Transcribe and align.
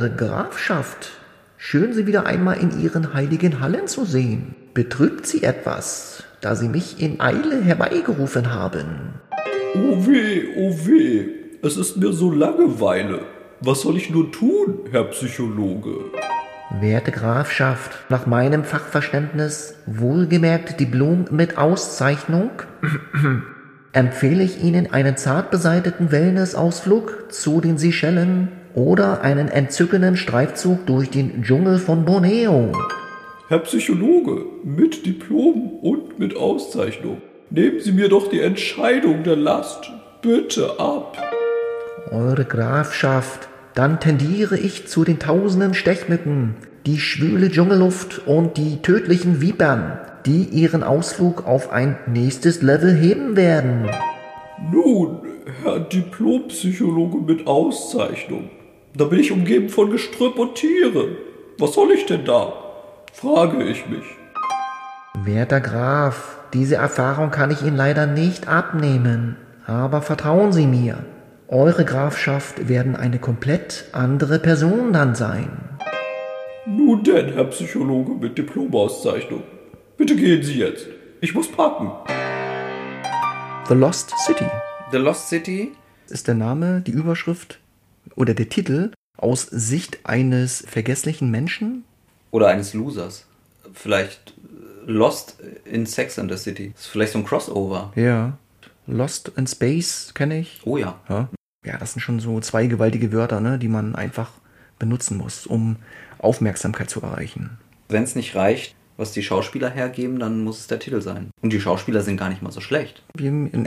Eure 0.00 0.08
Grafschaft. 0.08 1.10
Schön, 1.58 1.92
Sie 1.92 2.06
wieder 2.06 2.24
einmal 2.24 2.56
in 2.56 2.80
Ihren 2.80 3.12
heiligen 3.12 3.60
Hallen 3.60 3.86
zu 3.86 4.06
sehen. 4.06 4.54
Betrübt 4.72 5.26
Sie 5.26 5.42
etwas, 5.42 6.24
da 6.40 6.54
Sie 6.54 6.70
mich 6.70 7.02
in 7.02 7.20
Eile 7.20 7.60
herbeigerufen 7.60 8.50
haben? 8.50 9.20
Oh 9.74 10.06
weh, 10.06 10.44
oh 10.56 10.74
weh, 10.86 11.26
es 11.60 11.76
ist 11.76 11.98
mir 11.98 12.14
so 12.14 12.30
Langeweile. 12.30 13.20
Was 13.60 13.82
soll 13.82 13.98
ich 13.98 14.08
nur 14.08 14.32
tun, 14.32 14.88
Herr 14.90 15.04
Psychologe? 15.04 15.96
Werte 16.80 17.12
Grafschaft, 17.12 17.98
nach 18.08 18.24
meinem 18.24 18.64
Fachverständnis, 18.64 19.74
wohlgemerkt 19.84 20.80
Diplom 20.80 21.26
mit 21.30 21.58
Auszeichnung, 21.58 22.52
empfehle 23.92 24.44
ich 24.44 24.64
Ihnen 24.64 24.94
einen 24.94 25.18
zart 25.18 25.50
beseiteten 25.50 26.10
Wellnessausflug 26.10 27.30
zu 27.30 27.60
den 27.60 27.76
Seychellen 27.76 28.48
oder 28.74 29.22
einen 29.22 29.48
entzückenden 29.48 30.16
Streifzug 30.16 30.86
durch 30.86 31.10
den 31.10 31.42
Dschungel 31.42 31.78
von 31.78 32.04
Borneo. 32.04 32.72
Herr 33.48 33.58
Psychologe, 33.60 34.44
mit 34.62 35.04
Diplom 35.06 35.72
und 35.82 36.18
mit 36.18 36.36
Auszeichnung, 36.36 37.20
nehmen 37.50 37.80
Sie 37.80 37.92
mir 37.92 38.08
doch 38.08 38.28
die 38.28 38.40
Entscheidung 38.40 39.24
der 39.24 39.36
Last 39.36 39.90
bitte 40.22 40.78
ab. 40.78 41.18
Eure 42.12 42.44
Grafschaft, 42.44 43.48
dann 43.74 44.00
tendiere 44.00 44.56
ich 44.56 44.86
zu 44.86 45.04
den 45.04 45.18
tausenden 45.18 45.74
Stechmücken, 45.74 46.54
die 46.86 46.98
schwüle 46.98 47.50
Dschungelluft 47.50 48.26
und 48.26 48.56
die 48.56 48.82
tödlichen 48.82 49.40
Vipern, 49.40 49.98
die 50.26 50.44
ihren 50.44 50.82
Ausflug 50.82 51.46
auf 51.46 51.72
ein 51.72 51.98
nächstes 52.06 52.62
Level 52.62 52.94
heben 52.94 53.36
werden. 53.36 53.90
Nun, 54.70 55.20
Herr 55.62 55.80
Diplompsychologe 55.80 57.18
mit 57.18 57.46
Auszeichnung, 57.46 58.50
da 58.94 59.04
bin 59.04 59.20
ich 59.20 59.32
umgeben 59.32 59.68
von 59.68 59.90
Gestrüpp 59.90 60.38
und 60.38 60.56
Tieren. 60.56 61.16
Was 61.58 61.74
soll 61.74 61.92
ich 61.92 62.06
denn 62.06 62.24
da? 62.24 62.52
frage 63.12 63.62
ich 63.64 63.86
mich. 63.88 64.04
Werter 65.24 65.60
Graf, 65.60 66.38
diese 66.52 66.76
Erfahrung 66.76 67.30
kann 67.30 67.50
ich 67.50 67.62
Ihnen 67.62 67.76
leider 67.76 68.06
nicht 68.06 68.48
abnehmen, 68.48 69.36
aber 69.66 70.02
vertrauen 70.02 70.52
Sie 70.52 70.66
mir, 70.66 71.04
eure 71.48 71.84
Grafschaft 71.84 72.68
werden 72.68 72.96
eine 72.96 73.18
komplett 73.18 73.86
andere 73.92 74.38
Person 74.38 74.92
dann 74.92 75.14
sein. 75.14 75.50
Nun 76.66 77.02
denn, 77.02 77.32
Herr 77.32 77.44
Psychologe 77.44 78.12
mit 78.12 78.38
Diplomauszeichnung, 78.38 79.42
bitte 79.96 80.16
gehen 80.16 80.42
Sie 80.42 80.58
jetzt. 80.58 80.86
Ich 81.20 81.34
muss 81.34 81.50
packen. 81.50 81.90
The 83.68 83.74
Lost 83.74 84.14
City 84.26 84.46
The 84.92 84.98
Lost 84.98 85.28
City. 85.28 85.72
ist 86.08 86.26
der 86.26 86.34
Name, 86.34 86.80
die 86.80 86.92
Überschrift 86.92 87.60
oder 88.20 88.34
der 88.34 88.50
Titel 88.50 88.92
aus 89.16 89.46
Sicht 89.46 90.00
eines 90.04 90.62
vergesslichen 90.68 91.30
Menschen. 91.30 91.84
Oder 92.30 92.48
eines 92.48 92.74
Losers. 92.74 93.26
Vielleicht 93.72 94.34
Lost 94.86 95.38
in 95.64 95.86
Sex 95.86 96.18
and 96.18 96.30
the 96.30 96.36
City. 96.36 96.72
Das 96.74 96.82
ist 96.82 96.88
vielleicht 96.88 97.12
so 97.12 97.18
ein 97.18 97.24
Crossover. 97.24 97.92
Ja. 97.96 98.36
Lost 98.86 99.32
in 99.36 99.46
Space 99.46 100.12
kenne 100.14 100.38
ich. 100.38 100.60
Oh 100.64 100.76
ja. 100.76 101.00
Ja. 101.08 101.28
ja, 101.64 101.78
das 101.78 101.94
sind 101.94 102.02
schon 102.02 102.20
so 102.20 102.40
zwei 102.40 102.66
gewaltige 102.66 103.12
Wörter, 103.12 103.40
ne, 103.40 103.58
die 103.58 103.68
man 103.68 103.94
einfach 103.94 104.32
benutzen 104.78 105.16
muss, 105.16 105.46
um 105.46 105.76
Aufmerksamkeit 106.18 106.90
zu 106.90 107.00
erreichen. 107.00 107.58
Wenn 107.88 108.02
es 108.02 108.14
nicht 108.14 108.34
reicht, 108.34 108.74
was 108.96 109.12
die 109.12 109.22
Schauspieler 109.22 109.70
hergeben, 109.70 110.18
dann 110.18 110.44
muss 110.44 110.60
es 110.60 110.66
der 110.66 110.78
Titel 110.78 111.00
sein. 111.00 111.30
Und 111.40 111.52
die 111.52 111.60
Schauspieler 111.60 112.02
sind 112.02 112.18
gar 112.18 112.28
nicht 112.28 112.42
mal 112.42 112.52
so 112.52 112.60
schlecht. 112.60 113.02
Wie 113.14 113.28
ein 113.28 113.66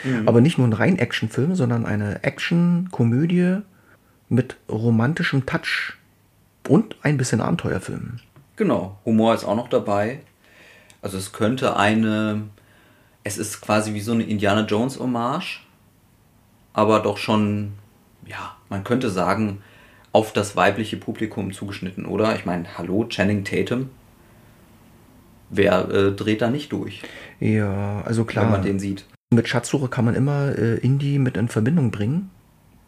Actionfilm, 0.00 0.28
aber 0.28 0.40
nicht 0.40 0.58
nur 0.58 0.66
ein 0.66 0.72
rein 0.72 0.98
Actionfilm, 0.98 1.54
sondern 1.54 1.86
eine 1.86 2.22
Action-Komödie 2.24 3.58
mit 4.28 4.56
romantischem 4.68 5.46
Touch 5.46 5.94
und 6.68 6.96
ein 7.02 7.16
bisschen 7.16 7.40
Abenteuerfilm. 7.40 8.18
Genau. 8.56 8.98
Humor 9.04 9.34
ist 9.34 9.44
auch 9.44 9.56
noch 9.56 9.68
dabei. 9.68 10.20
Also 11.02 11.18
es 11.18 11.32
könnte 11.32 11.76
eine. 11.76 12.42
Es 13.24 13.38
ist 13.38 13.60
quasi 13.60 13.94
wie 13.94 14.00
so 14.00 14.12
eine 14.12 14.24
Indiana 14.24 14.62
Jones 14.66 14.98
Hommage. 14.98 15.60
Aber 16.72 17.00
doch 17.00 17.18
schon, 17.18 17.72
ja, 18.26 18.56
man 18.70 18.82
könnte 18.82 19.10
sagen, 19.10 19.62
auf 20.12 20.32
das 20.32 20.56
weibliche 20.56 20.96
Publikum 20.96 21.52
zugeschnitten, 21.52 22.06
oder? 22.06 22.34
Ich 22.34 22.44
meine, 22.46 22.78
hallo, 22.78 23.04
Channing 23.08 23.44
Tatum. 23.44 23.90
Wer 25.50 25.88
äh, 25.90 26.12
dreht 26.12 26.40
da 26.40 26.48
nicht 26.50 26.72
durch, 26.72 27.02
Ja, 27.38 28.00
also 28.06 28.24
klar. 28.24 28.44
wenn 28.46 28.52
man 28.52 28.62
den 28.62 28.78
sieht? 28.78 29.04
Mit 29.32 29.48
Schatzsuche 29.48 29.88
kann 29.88 30.04
man 30.04 30.14
immer 30.14 30.56
äh, 30.56 30.76
Indie 30.76 31.18
mit 31.18 31.36
in 31.36 31.48
Verbindung 31.48 31.90
bringen, 31.90 32.30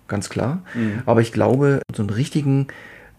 ganz 0.09 0.29
klar. 0.29 0.63
Aber 1.07 1.21
ich 1.21 1.33
glaube, 1.33 1.81
so 1.95 2.03
einen 2.03 2.11
richtigen 2.11 2.69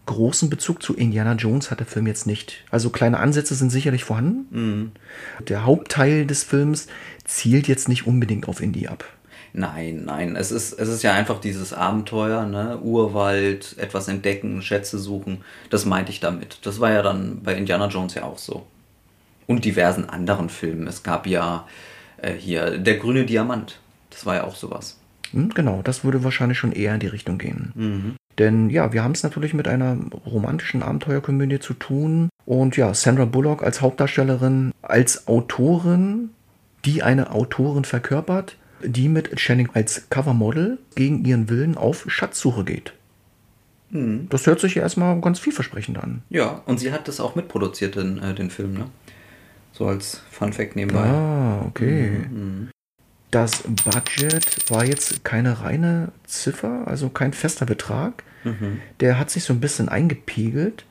großen 0.06 0.48
Bezug 0.48 0.82
zu 0.82 0.94
Indiana 0.94 1.34
Jones 1.34 1.70
hat 1.70 1.80
der 1.80 1.86
Film 1.86 2.06
jetzt 2.06 2.26
nicht. 2.26 2.64
Also 2.70 2.90
kleine 2.90 3.18
Ansätze 3.18 3.56
sind 3.56 3.70
sicherlich 3.70 4.04
vorhanden. 4.04 4.92
Der 5.48 5.64
Hauptteil 5.64 6.24
des 6.26 6.44
Films 6.44 6.86
zielt 7.24 7.66
jetzt 7.66 7.88
nicht 7.88 8.06
unbedingt 8.06 8.48
auf 8.48 8.62
Indie 8.62 8.88
ab. 8.88 9.04
Nein, 9.52 10.04
nein, 10.04 10.36
es 10.36 10.52
ist, 10.52 10.74
es 10.74 10.88
ist 10.88 11.02
ja 11.02 11.14
einfach 11.14 11.40
dieses 11.40 11.72
Abenteuer, 11.72 12.44
ne? 12.44 12.78
Urwald, 12.78 13.74
etwas 13.78 14.06
entdecken, 14.06 14.60
Schätze 14.62 14.98
suchen. 14.98 15.38
Das 15.70 15.86
meinte 15.86 16.12
ich 16.12 16.20
damit. 16.20 16.58
Das 16.62 16.78
war 16.78 16.92
ja 16.92 17.02
dann 17.02 17.42
bei 17.42 17.54
Indiana 17.54 17.88
Jones 17.88 18.14
ja 18.14 18.24
auch 18.24 18.38
so. 18.38 18.66
Und 19.46 19.64
diversen 19.64 20.08
anderen 20.10 20.50
Filmen. 20.50 20.86
Es 20.86 21.02
gab 21.02 21.26
ja 21.26 21.66
äh, 22.26 22.34
hier 22.34 22.78
Der 22.78 22.96
grüne 22.96 23.24
Diamant. 23.24 23.80
Das 24.10 24.26
war 24.26 24.36
ja 24.36 24.44
auch 24.44 24.56
sowas. 24.56 24.98
Hm, 25.32 25.50
genau, 25.54 25.82
das 25.82 26.04
würde 26.04 26.24
wahrscheinlich 26.24 26.58
schon 26.58 26.72
eher 26.72 26.94
in 26.94 27.00
die 27.00 27.06
Richtung 27.06 27.38
gehen. 27.38 27.72
Denn 28.38 28.70
ja, 28.70 28.92
wir 28.92 29.02
haben 29.02 29.12
es 29.12 29.22
natürlich 29.22 29.54
mit 29.54 29.66
einer 29.66 29.96
romantischen 30.26 30.82
Abenteuerkomödie 30.82 31.58
zu 31.58 31.74
tun. 31.74 32.28
Und 32.44 32.76
ja, 32.76 32.94
Sandra 32.94 33.24
Bullock 33.24 33.62
als 33.62 33.80
Hauptdarstellerin, 33.80 34.72
als 34.82 35.26
Autorin, 35.26 36.30
die 36.84 37.02
eine 37.02 37.32
Autorin 37.32 37.84
verkörpert, 37.84 38.56
die 38.84 39.08
mit 39.08 39.34
Channing 39.36 39.70
als 39.72 40.08
Covermodel 40.10 40.78
gegen 40.94 41.24
ihren 41.24 41.48
Willen 41.48 41.76
auf 41.76 42.04
Schatzsuche 42.08 42.64
geht. 42.64 42.92
Das 43.90 44.46
hört 44.46 44.60
sich 44.60 44.74
ja 44.74 44.82
erstmal 44.82 45.20
ganz 45.20 45.38
vielversprechend 45.38 45.98
an. 45.98 46.22
Ja, 46.28 46.62
und 46.66 46.78
sie 46.78 46.92
hat 46.92 47.08
das 47.08 47.20
auch 47.20 47.34
mitproduziert, 47.34 47.94
den, 47.94 48.18
äh, 48.18 48.34
den 48.34 48.50
Film, 48.50 48.74
ne? 48.74 48.86
So 49.76 49.86
als 49.86 50.22
Fun 50.30 50.52
Fact 50.52 50.74
nebenbei. 50.74 51.04
Ah, 51.04 51.62
okay. 51.66 52.20
Das 53.30 53.62
Budget 53.62 54.70
war 54.70 54.84
jetzt 54.86 55.22
keine 55.24 55.60
reine 55.60 56.12
Ziffer, 56.24 56.86
also 56.86 57.10
kein 57.10 57.32
fester 57.32 57.66
Betrag. 57.66 58.22
Der 59.00 59.18
hat 59.18 59.30
sich 59.30 59.42
so 59.44 59.52
ein 59.52 59.60
bisschen 59.60 59.88
eingepegelt 59.88 60.84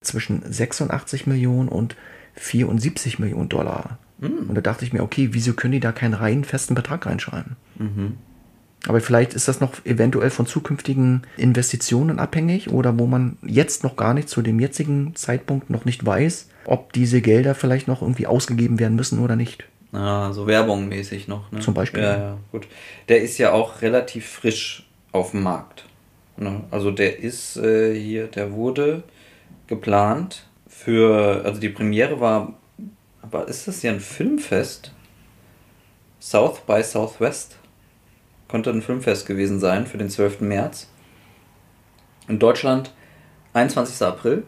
zwischen 0.00 0.40
86 0.50 1.26
Millionen 1.26 1.68
und 1.68 1.96
74 2.36 3.18
Millionen 3.18 3.50
Dollar. 3.50 3.98
Und 4.20 4.54
da 4.54 4.62
dachte 4.62 4.84
ich 4.84 4.92
mir, 4.92 5.02
okay, 5.02 5.28
wieso 5.32 5.52
können 5.52 5.72
die 5.72 5.80
da 5.80 5.92
keinen 5.92 6.14
reinen 6.14 6.44
festen 6.44 6.74
Betrag 6.74 7.04
reinschreiben? 7.06 7.56
Aber 8.88 9.00
vielleicht 9.00 9.34
ist 9.34 9.48
das 9.48 9.60
noch 9.60 9.84
eventuell 9.84 10.30
von 10.30 10.46
zukünftigen 10.46 11.22
Investitionen 11.36 12.18
abhängig 12.18 12.70
oder 12.70 12.98
wo 12.98 13.06
man 13.06 13.36
jetzt 13.42 13.84
noch 13.84 13.96
gar 13.96 14.14
nicht 14.14 14.28
zu 14.28 14.42
dem 14.42 14.58
jetzigen 14.60 15.14
Zeitpunkt 15.14 15.70
noch 15.70 15.84
nicht 15.84 16.04
weiß, 16.04 16.48
ob 16.66 16.92
diese 16.92 17.20
Gelder 17.20 17.54
vielleicht 17.54 17.88
noch 17.88 18.02
irgendwie 18.02 18.26
ausgegeben 18.26 18.78
werden 18.78 18.96
müssen 18.96 19.18
oder 19.18 19.36
nicht. 19.36 19.64
Ah, 19.92 20.32
so 20.32 20.46
werbungmäßig 20.46 21.28
noch, 21.28 21.52
ne? 21.52 21.60
Zum 21.60 21.72
Beispiel. 21.72 22.02
Ja, 22.02 22.16
ja, 22.16 22.38
gut. 22.50 22.66
Der 23.08 23.22
ist 23.22 23.38
ja 23.38 23.52
auch 23.52 23.80
relativ 23.80 24.28
frisch 24.28 24.88
auf 25.12 25.30
dem 25.30 25.42
Markt. 25.44 25.84
Ne? 26.36 26.62
Also 26.70 26.90
der 26.90 27.20
ist 27.20 27.56
äh, 27.56 27.94
hier, 27.94 28.26
der 28.26 28.52
wurde 28.52 29.04
geplant 29.68 30.46
für, 30.66 31.42
also 31.44 31.60
die 31.60 31.68
Premiere 31.68 32.20
war, 32.20 32.54
aber 33.22 33.46
ist 33.48 33.68
das 33.68 33.82
ja 33.82 33.92
ein 33.92 34.00
Filmfest? 34.00 34.92
South 36.20 36.60
by 36.66 36.82
Southwest? 36.82 37.58
Könnte 38.48 38.70
ein 38.70 38.82
Filmfest 38.82 39.26
gewesen 39.26 39.60
sein 39.60 39.86
für 39.86 39.98
den 39.98 40.10
12. 40.10 40.40
März. 40.40 40.88
In 42.28 42.38
Deutschland 42.38 42.92
21. 43.52 44.04
April. 44.06 44.44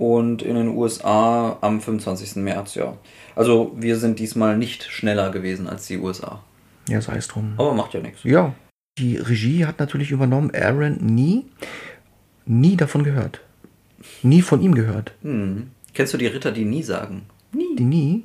Und 0.00 0.40
in 0.40 0.54
den 0.54 0.68
USA 0.68 1.58
am 1.60 1.82
25. 1.82 2.36
März, 2.36 2.74
ja. 2.74 2.96
Also 3.36 3.76
wir 3.76 3.98
sind 3.98 4.18
diesmal 4.18 4.56
nicht 4.56 4.84
schneller 4.84 5.30
gewesen 5.30 5.68
als 5.68 5.88
die 5.88 5.98
USA. 5.98 6.42
Ja, 6.88 7.02
sei 7.02 7.16
es 7.18 7.28
drum. 7.28 7.52
Aber 7.58 7.74
macht 7.74 7.92
ja 7.92 8.00
nichts. 8.00 8.24
Ja, 8.24 8.54
die 8.98 9.18
Regie 9.18 9.66
hat 9.66 9.78
natürlich 9.78 10.10
übernommen 10.10 10.52
Aaron 10.54 10.96
Nie. 11.02 11.44
Nie 12.46 12.76
davon 12.76 13.04
gehört. 13.04 13.42
Nie 14.22 14.40
von 14.40 14.62
ihm 14.62 14.74
gehört. 14.74 15.12
Hm. 15.20 15.70
Kennst 15.92 16.14
du 16.14 16.16
die 16.16 16.28
Ritter, 16.28 16.52
die 16.52 16.64
nie 16.64 16.82
sagen? 16.82 17.26
Nie. 17.52 17.76
Die 17.76 17.84
Nie? 17.84 18.22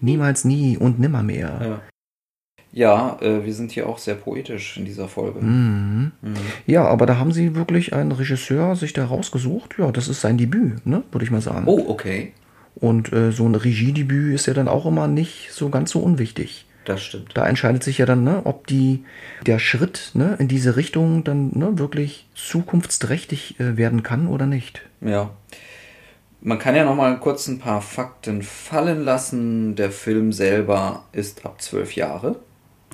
Niemals 0.00 0.46
nie 0.46 0.78
und 0.78 0.98
nimmermehr. 0.98 1.60
Ja, 1.62 1.82
ja 2.72 3.18
äh, 3.20 3.44
wir 3.44 3.54
sind 3.54 3.72
hier 3.72 3.88
auch 3.88 3.98
sehr 3.98 4.14
poetisch 4.14 4.76
in 4.76 4.84
dieser 4.84 5.08
Folge. 5.08 5.40
Mhm. 5.40 6.12
Ja, 6.66 6.86
aber 6.86 7.06
da 7.06 7.18
haben 7.18 7.32
sie 7.32 7.54
wirklich 7.54 7.92
einen 7.92 8.12
Regisseur 8.12 8.76
sich 8.76 8.92
da 8.92 9.06
rausgesucht. 9.06 9.76
Ja, 9.78 9.90
das 9.90 10.08
ist 10.08 10.20
sein 10.20 10.38
Debüt, 10.38 10.86
ne, 10.86 11.02
würde 11.10 11.24
ich 11.24 11.30
mal 11.30 11.40
sagen. 11.40 11.64
Oh, 11.66 11.84
okay. 11.88 12.32
Und 12.76 13.12
äh, 13.12 13.32
so 13.32 13.46
ein 13.46 13.54
Regiedebüt 13.54 14.34
ist 14.34 14.46
ja 14.46 14.54
dann 14.54 14.68
auch 14.68 14.86
immer 14.86 15.06
nicht 15.06 15.50
so 15.52 15.68
ganz 15.68 15.90
so 15.90 16.00
unwichtig. 16.00 16.66
Das 16.84 17.02
stimmt. 17.02 17.32
Da 17.34 17.46
entscheidet 17.46 17.84
sich 17.84 17.98
ja 17.98 18.06
dann, 18.06 18.24
ne, 18.24 18.42
ob 18.44 18.66
die, 18.66 19.04
der 19.46 19.58
Schritt 19.58 20.10
ne, 20.14 20.36
in 20.38 20.48
diese 20.48 20.76
Richtung 20.76 21.24
dann 21.24 21.50
ne, 21.54 21.78
wirklich 21.78 22.26
zukunftsträchtig 22.34 23.60
äh, 23.60 23.76
werden 23.76 24.02
kann 24.02 24.26
oder 24.26 24.46
nicht. 24.46 24.82
Ja. 25.00 25.30
Man 26.42 26.58
kann 26.58 26.74
ja 26.74 26.84
noch 26.84 26.96
mal 26.96 27.18
kurz 27.20 27.48
ein 27.48 27.58
paar 27.58 27.82
Fakten 27.82 28.42
fallen 28.42 29.04
lassen. 29.04 29.76
Der 29.76 29.90
Film 29.90 30.32
selber 30.32 31.04
ist 31.12 31.44
ab 31.44 31.60
zwölf 31.60 31.94
Jahre. 31.94 32.36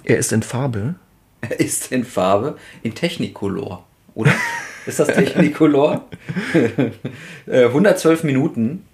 Er 0.06 0.18
ist 0.18 0.32
in 0.32 0.44
Farbe. 0.44 0.94
Er 1.40 1.58
ist 1.58 1.90
in 1.90 2.04
Farbe, 2.04 2.56
in 2.82 2.94
Technicolor, 2.94 3.84
oder? 4.14 4.32
Ist 4.86 5.00
das 5.00 5.08
Technicolor? 5.08 6.04
112 7.46 8.22
äh, 8.22 8.26
Minuten. 8.26 8.84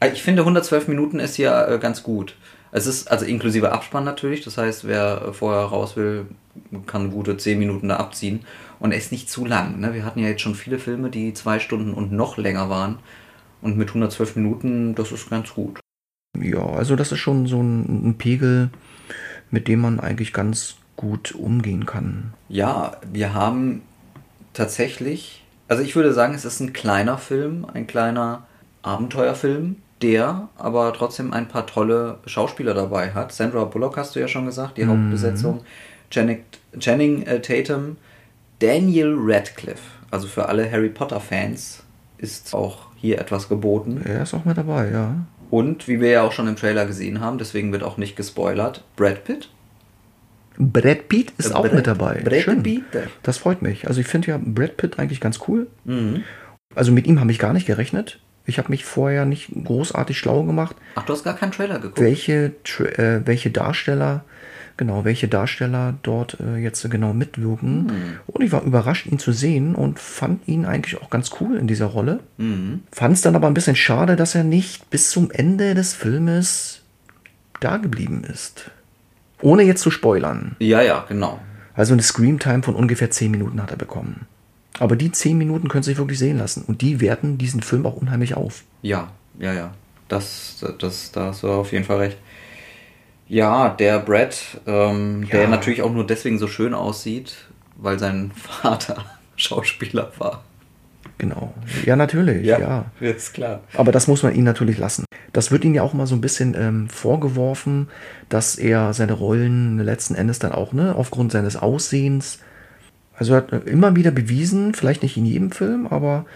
Äh, 0.00 0.12
ich 0.12 0.22
finde 0.22 0.42
112 0.42 0.88
Minuten 0.88 1.20
ist 1.20 1.36
ja 1.36 1.68
äh, 1.68 1.78
ganz 1.78 2.02
gut. 2.02 2.36
Es 2.70 2.86
ist 2.86 3.10
also 3.10 3.26
inklusive 3.26 3.70
Abspann 3.70 4.04
natürlich. 4.04 4.40
Das 4.40 4.56
heißt, 4.56 4.88
wer 4.88 5.34
vorher 5.34 5.66
raus 5.66 5.94
will, 5.96 6.24
kann 6.86 7.10
gute 7.10 7.36
10 7.36 7.58
Minuten 7.58 7.88
da 7.88 7.98
abziehen. 7.98 8.40
Und 8.80 8.92
er 8.92 8.98
ist 8.98 9.12
nicht 9.12 9.28
zu 9.28 9.44
lang. 9.44 9.78
Ne? 9.78 9.92
Wir 9.92 10.06
hatten 10.06 10.20
ja 10.20 10.28
jetzt 10.28 10.40
schon 10.40 10.54
viele 10.54 10.78
Filme, 10.78 11.10
die 11.10 11.34
zwei 11.34 11.58
Stunden 11.58 11.92
und 11.92 12.12
noch 12.12 12.38
länger 12.38 12.70
waren. 12.70 12.98
Und 13.60 13.76
mit 13.76 13.88
112 13.88 14.36
Minuten, 14.36 14.94
das 14.94 15.12
ist 15.12 15.28
ganz 15.28 15.52
gut. 15.52 15.80
Ja, 16.40 16.64
also 16.64 16.96
das 16.96 17.12
ist 17.12 17.18
schon 17.18 17.46
so 17.46 17.62
ein, 17.62 18.08
ein 18.08 18.14
Pegel, 18.16 18.70
mit 19.52 19.68
dem 19.68 19.80
man 19.80 20.00
eigentlich 20.00 20.32
ganz 20.32 20.74
gut 20.96 21.32
umgehen 21.32 21.86
kann. 21.86 22.32
Ja, 22.48 22.96
wir 23.12 23.34
haben 23.34 23.82
tatsächlich, 24.54 25.44
also 25.68 25.82
ich 25.82 25.94
würde 25.94 26.12
sagen, 26.12 26.34
es 26.34 26.44
ist 26.44 26.58
ein 26.58 26.72
kleiner 26.72 27.18
Film, 27.18 27.64
ein 27.72 27.86
kleiner 27.86 28.46
Abenteuerfilm, 28.82 29.76
der 30.00 30.48
aber 30.56 30.92
trotzdem 30.94 31.32
ein 31.32 31.46
paar 31.46 31.66
tolle 31.66 32.18
Schauspieler 32.26 32.74
dabei 32.74 33.12
hat. 33.12 33.32
Sandra 33.32 33.64
Bullock 33.64 33.96
hast 33.96 34.16
du 34.16 34.20
ja 34.20 34.26
schon 34.26 34.46
gesagt, 34.46 34.78
die 34.78 34.84
mhm. 34.84 34.90
Hauptbesetzung. 34.90 35.60
Channing, 36.10 36.40
Channing 36.78 37.22
äh, 37.22 37.40
Tatum, 37.40 37.96
Daniel 38.58 39.14
Radcliffe. 39.16 39.82
Also 40.10 40.28
für 40.28 40.48
alle 40.48 40.70
Harry 40.70 40.88
Potter-Fans 40.88 41.82
ist 42.18 42.54
auch 42.54 42.86
hier 42.96 43.18
etwas 43.18 43.48
geboten. 43.48 44.02
Er 44.04 44.22
ist 44.22 44.34
auch 44.34 44.44
mit 44.44 44.56
dabei, 44.56 44.90
ja. 44.90 45.14
Und 45.52 45.86
wie 45.86 46.00
wir 46.00 46.08
ja 46.08 46.22
auch 46.22 46.32
schon 46.32 46.48
im 46.48 46.56
Trailer 46.56 46.86
gesehen 46.86 47.20
haben, 47.20 47.36
deswegen 47.36 47.72
wird 47.72 47.82
auch 47.82 47.98
nicht 47.98 48.16
gespoilert, 48.16 48.84
Brad 48.96 49.24
Pitt. 49.24 49.50
Brad 50.56 51.08
Pitt 51.08 51.34
ist 51.36 51.52
Brad, 51.52 51.66
auch 51.66 51.72
mit 51.74 51.86
dabei. 51.86 52.22
Brad 52.24 52.40
Schön. 52.40 52.62
Pitt. 52.62 52.82
Das 53.22 53.36
freut 53.36 53.60
mich. 53.60 53.86
Also 53.86 54.00
ich 54.00 54.06
finde 54.06 54.28
ja 54.28 54.40
Brad 54.42 54.78
Pitt 54.78 54.98
eigentlich 54.98 55.20
ganz 55.20 55.40
cool. 55.46 55.66
Mhm. 55.84 56.24
Also 56.74 56.90
mit 56.90 57.06
ihm 57.06 57.20
habe 57.20 57.30
ich 57.30 57.38
gar 57.38 57.52
nicht 57.52 57.66
gerechnet. 57.66 58.18
Ich 58.46 58.56
habe 58.56 58.70
mich 58.70 58.86
vorher 58.86 59.26
nicht 59.26 59.50
großartig 59.64 60.16
schlau 60.16 60.42
gemacht. 60.44 60.74
Ach, 60.94 61.04
du 61.04 61.12
hast 61.12 61.22
gar 61.22 61.36
keinen 61.36 61.52
Trailer 61.52 61.80
geguckt. 61.80 62.00
Welche, 62.00 62.54
äh, 62.78 63.20
welche 63.26 63.50
Darsteller, 63.50 64.24
genau, 64.82 65.04
welche 65.04 65.28
Darsteller 65.28 65.94
dort 66.02 66.38
äh, 66.40 66.56
jetzt 66.56 66.90
genau 66.90 67.14
mitwirken. 67.14 67.84
Mhm. 67.84 68.18
Und 68.26 68.42
ich 68.42 68.50
war 68.50 68.64
überrascht, 68.64 69.06
ihn 69.06 69.20
zu 69.20 69.30
sehen 69.30 69.76
und 69.76 70.00
fand 70.00 70.48
ihn 70.48 70.64
eigentlich 70.64 71.00
auch 71.00 71.08
ganz 71.08 71.30
cool 71.40 71.56
in 71.56 71.68
dieser 71.68 71.86
Rolle. 71.86 72.18
Mhm. 72.36 72.82
Fand 72.90 73.14
es 73.14 73.20
dann 73.20 73.36
aber 73.36 73.46
ein 73.46 73.54
bisschen 73.54 73.76
schade, 73.76 74.16
dass 74.16 74.34
er 74.34 74.42
nicht 74.42 74.90
bis 74.90 75.10
zum 75.10 75.30
Ende 75.30 75.74
des 75.74 75.94
Filmes 75.94 76.80
da 77.60 77.76
geblieben 77.76 78.24
ist. 78.24 78.72
Ohne 79.40 79.62
jetzt 79.62 79.82
zu 79.82 79.92
spoilern. 79.92 80.56
Ja, 80.58 80.82
ja, 80.82 81.04
genau. 81.08 81.40
Also 81.74 81.92
eine 81.92 82.02
Screamtime 82.02 82.64
von 82.64 82.74
ungefähr 82.74 83.10
10 83.12 83.30
Minuten 83.30 83.62
hat 83.62 83.70
er 83.70 83.76
bekommen. 83.76 84.26
Aber 84.80 84.96
die 84.96 85.12
10 85.12 85.38
Minuten 85.38 85.68
können 85.68 85.84
sich 85.84 85.96
wirklich 85.96 86.18
sehen 86.18 86.38
lassen. 86.38 86.64
Und 86.66 86.80
die 86.80 87.00
werten 87.00 87.38
diesen 87.38 87.62
Film 87.62 87.86
auch 87.86 87.94
unheimlich 87.94 88.34
auf. 88.34 88.64
Ja, 88.82 89.12
ja, 89.38 89.52
ja. 89.52 89.74
Das, 90.08 90.64
das, 90.80 91.12
da 91.12 91.26
hast 91.26 91.44
du 91.44 91.50
auf 91.50 91.70
jeden 91.70 91.84
Fall 91.84 91.98
recht. 91.98 92.18
Ja, 93.32 93.70
der 93.70 93.98
Brad, 93.98 94.60
ähm, 94.66 95.22
ja. 95.22 95.30
der 95.30 95.48
natürlich 95.48 95.80
auch 95.80 95.90
nur 95.90 96.06
deswegen 96.06 96.38
so 96.38 96.48
schön 96.48 96.74
aussieht, 96.74 97.34
weil 97.76 97.98
sein 97.98 98.30
Vater 98.36 99.06
Schauspieler 99.36 100.12
war. 100.18 100.44
Genau. 101.16 101.54
Ja, 101.86 101.96
natürlich. 101.96 102.44
Ja, 102.44 102.58
ja. 102.60 102.84
ist 103.00 103.32
klar. 103.32 103.62
Aber 103.72 103.90
das 103.90 104.06
muss 104.06 104.22
man 104.22 104.34
ihm 104.34 104.44
natürlich 104.44 104.76
lassen. 104.76 105.06
Das 105.32 105.50
wird 105.50 105.64
ihm 105.64 105.72
ja 105.72 105.82
auch 105.82 105.94
mal 105.94 106.06
so 106.06 106.14
ein 106.14 106.20
bisschen 106.20 106.54
ähm, 106.54 106.90
vorgeworfen, 106.90 107.88
dass 108.28 108.56
er 108.56 108.92
seine 108.92 109.14
Rollen 109.14 109.78
letzten 109.78 110.14
Endes 110.14 110.38
dann 110.38 110.52
auch, 110.52 110.74
ne, 110.74 110.94
aufgrund 110.94 111.32
seines 111.32 111.56
Aussehens, 111.56 112.38
also 113.16 113.32
er 113.32 113.36
hat 113.38 113.66
immer 113.66 113.96
wieder 113.96 114.10
bewiesen, 114.10 114.74
vielleicht 114.74 115.02
nicht 115.02 115.16
in 115.16 115.24
jedem 115.24 115.52
Film, 115.52 115.86
aber 115.86 116.26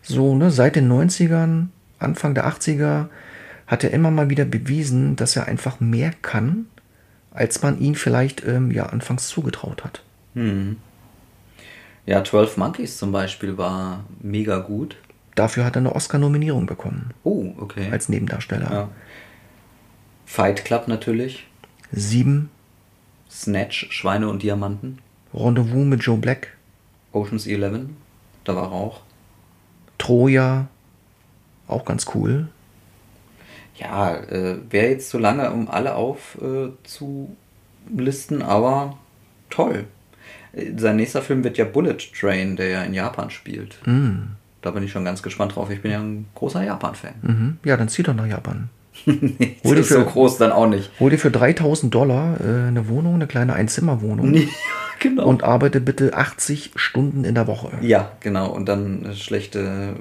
so, 0.00 0.34
ne, 0.34 0.50
seit 0.50 0.74
den 0.76 0.90
90ern, 0.90 1.66
Anfang 1.98 2.34
der 2.34 2.46
80er, 2.48 3.08
hat 3.66 3.84
er 3.84 3.90
immer 3.90 4.10
mal 4.10 4.30
wieder 4.30 4.44
bewiesen, 4.44 5.16
dass 5.16 5.36
er 5.36 5.46
einfach 5.46 5.80
mehr 5.80 6.12
kann, 6.22 6.66
als 7.32 7.62
man 7.62 7.80
ihn 7.80 7.94
vielleicht 7.94 8.44
ähm, 8.46 8.70
ja 8.70 8.86
anfangs 8.86 9.28
zugetraut 9.28 9.84
hat. 9.84 10.02
Hm. 10.34 10.76
Ja, 12.06 12.22
12 12.22 12.56
Monkeys 12.56 12.98
zum 12.98 13.10
Beispiel 13.10 13.58
war 13.58 14.04
mega 14.20 14.58
gut. 14.58 14.96
Dafür 15.34 15.64
hat 15.64 15.76
er 15.76 15.80
eine 15.80 15.94
Oscar-Nominierung 15.94 16.66
bekommen. 16.66 17.10
Oh, 17.24 17.52
okay. 17.58 17.90
Als 17.90 18.08
Nebendarsteller. 18.08 18.70
Ja. 18.70 18.88
Fight 20.24 20.64
Club 20.64 20.88
natürlich. 20.88 21.46
Sieben. 21.92 22.48
Snatch, 23.30 23.88
Schweine 23.90 24.28
und 24.28 24.42
Diamanten. 24.42 24.98
Rendezvous 25.34 25.84
mit 25.84 26.02
Joe 26.02 26.16
Black. 26.16 26.56
Oceans 27.12 27.46
11, 27.46 27.86
da 28.44 28.54
war 28.56 28.64
er 28.64 28.72
auch. 28.72 29.00
Troja, 29.98 30.68
auch 31.66 31.84
ganz 31.84 32.06
cool. 32.14 32.48
Ja, 33.78 34.16
äh, 34.16 34.56
wäre 34.70 34.88
jetzt 34.88 35.10
zu 35.10 35.18
lange, 35.18 35.50
um 35.50 35.68
alle 35.68 35.94
aufzulisten, 35.94 38.40
äh, 38.40 38.44
aber 38.44 38.96
toll. 39.50 39.84
Sein 40.76 40.96
nächster 40.96 41.20
Film 41.20 41.44
wird 41.44 41.58
ja 41.58 41.66
Bullet 41.66 41.98
Train, 42.18 42.56
der 42.56 42.68
ja 42.68 42.82
in 42.82 42.94
Japan 42.94 43.28
spielt. 43.30 43.78
Mm. 43.86 44.36
Da 44.62 44.70
bin 44.70 44.82
ich 44.82 44.90
schon 44.90 45.04
ganz 45.04 45.22
gespannt 45.22 45.54
drauf. 45.54 45.68
Ich 45.70 45.82
bin 45.82 45.92
ja 45.92 46.00
ein 46.00 46.26
großer 46.34 46.64
Japan-Fan. 46.64 47.14
Mhm. 47.22 47.58
Ja, 47.64 47.76
dann 47.76 47.88
zieh 47.88 48.02
doch 48.02 48.14
nach 48.14 48.26
Japan. 48.26 48.70
nee, 49.04 49.56
hol 49.62 49.76
ist 49.76 49.88
für, 49.88 49.94
so 49.94 50.04
groß 50.04 50.38
dann 50.38 50.50
auch 50.50 50.66
nicht. 50.66 50.90
Hol 50.98 51.10
dir 51.10 51.18
für 51.18 51.30
3000 51.30 51.94
Dollar 51.94 52.40
äh, 52.40 52.68
eine 52.68 52.88
Wohnung, 52.88 53.14
eine 53.14 53.26
kleine 53.26 53.54
Einzimmerwohnung. 53.54 54.48
Genau. 54.98 55.26
Und 55.26 55.44
arbeite 55.44 55.82
bitte 55.82 56.14
80 56.14 56.70
Stunden 56.74 57.24
in 57.24 57.34
der 57.34 57.46
Woche. 57.46 57.70
Ja, 57.82 58.12
genau. 58.20 58.50
Und 58.50 58.66
dann 58.66 59.14
schlechte 59.14 59.96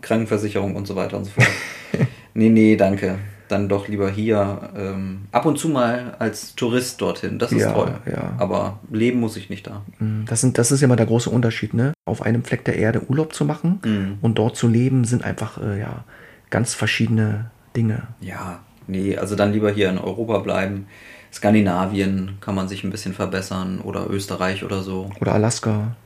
Krankenversicherung 0.00 0.76
und 0.76 0.86
so 0.86 0.96
weiter 0.96 1.18
und 1.18 1.26
so 1.26 1.32
fort. 1.32 1.46
nee, 2.34 2.48
nee, 2.48 2.76
danke 2.76 3.18
dann 3.50 3.68
doch 3.68 3.88
lieber 3.88 4.10
hier 4.10 4.70
ähm, 4.76 5.22
ab 5.32 5.44
und 5.46 5.58
zu 5.58 5.68
mal 5.68 6.14
als 6.18 6.54
Tourist 6.54 7.00
dorthin. 7.00 7.38
Das 7.38 7.52
ist 7.52 7.62
ja, 7.62 7.72
toll. 7.72 7.94
Ja. 8.10 8.34
Aber 8.38 8.78
leben 8.90 9.20
muss 9.20 9.36
ich 9.36 9.50
nicht 9.50 9.66
da. 9.66 9.82
Mm, 9.98 10.24
das, 10.26 10.40
sind, 10.40 10.58
das 10.58 10.70
ist 10.70 10.80
ja 10.80 10.88
mal 10.88 10.96
der 10.96 11.06
große 11.06 11.30
Unterschied, 11.30 11.74
ne? 11.74 11.92
Auf 12.04 12.22
einem 12.22 12.44
Fleck 12.44 12.64
der 12.64 12.76
Erde 12.76 13.02
Urlaub 13.08 13.34
zu 13.34 13.44
machen 13.44 13.80
mhm. 13.84 14.18
und 14.20 14.38
dort 14.38 14.56
zu 14.56 14.68
leben, 14.68 15.04
sind 15.04 15.24
einfach 15.24 15.60
äh, 15.60 15.80
ja, 15.80 16.04
ganz 16.50 16.74
verschiedene 16.74 17.50
Dinge. 17.76 18.02
Ja, 18.20 18.60
nee, 18.86 19.16
also 19.16 19.36
dann 19.36 19.52
lieber 19.52 19.70
hier 19.70 19.90
in 19.90 19.98
Europa 19.98 20.38
bleiben. 20.38 20.86
Skandinavien 21.32 22.38
kann 22.40 22.54
man 22.54 22.68
sich 22.68 22.82
ein 22.82 22.90
bisschen 22.90 23.14
verbessern 23.14 23.80
oder 23.80 24.10
Österreich 24.10 24.64
oder 24.64 24.82
so. 24.82 25.10
Oder 25.20 25.34
Alaska. 25.34 25.96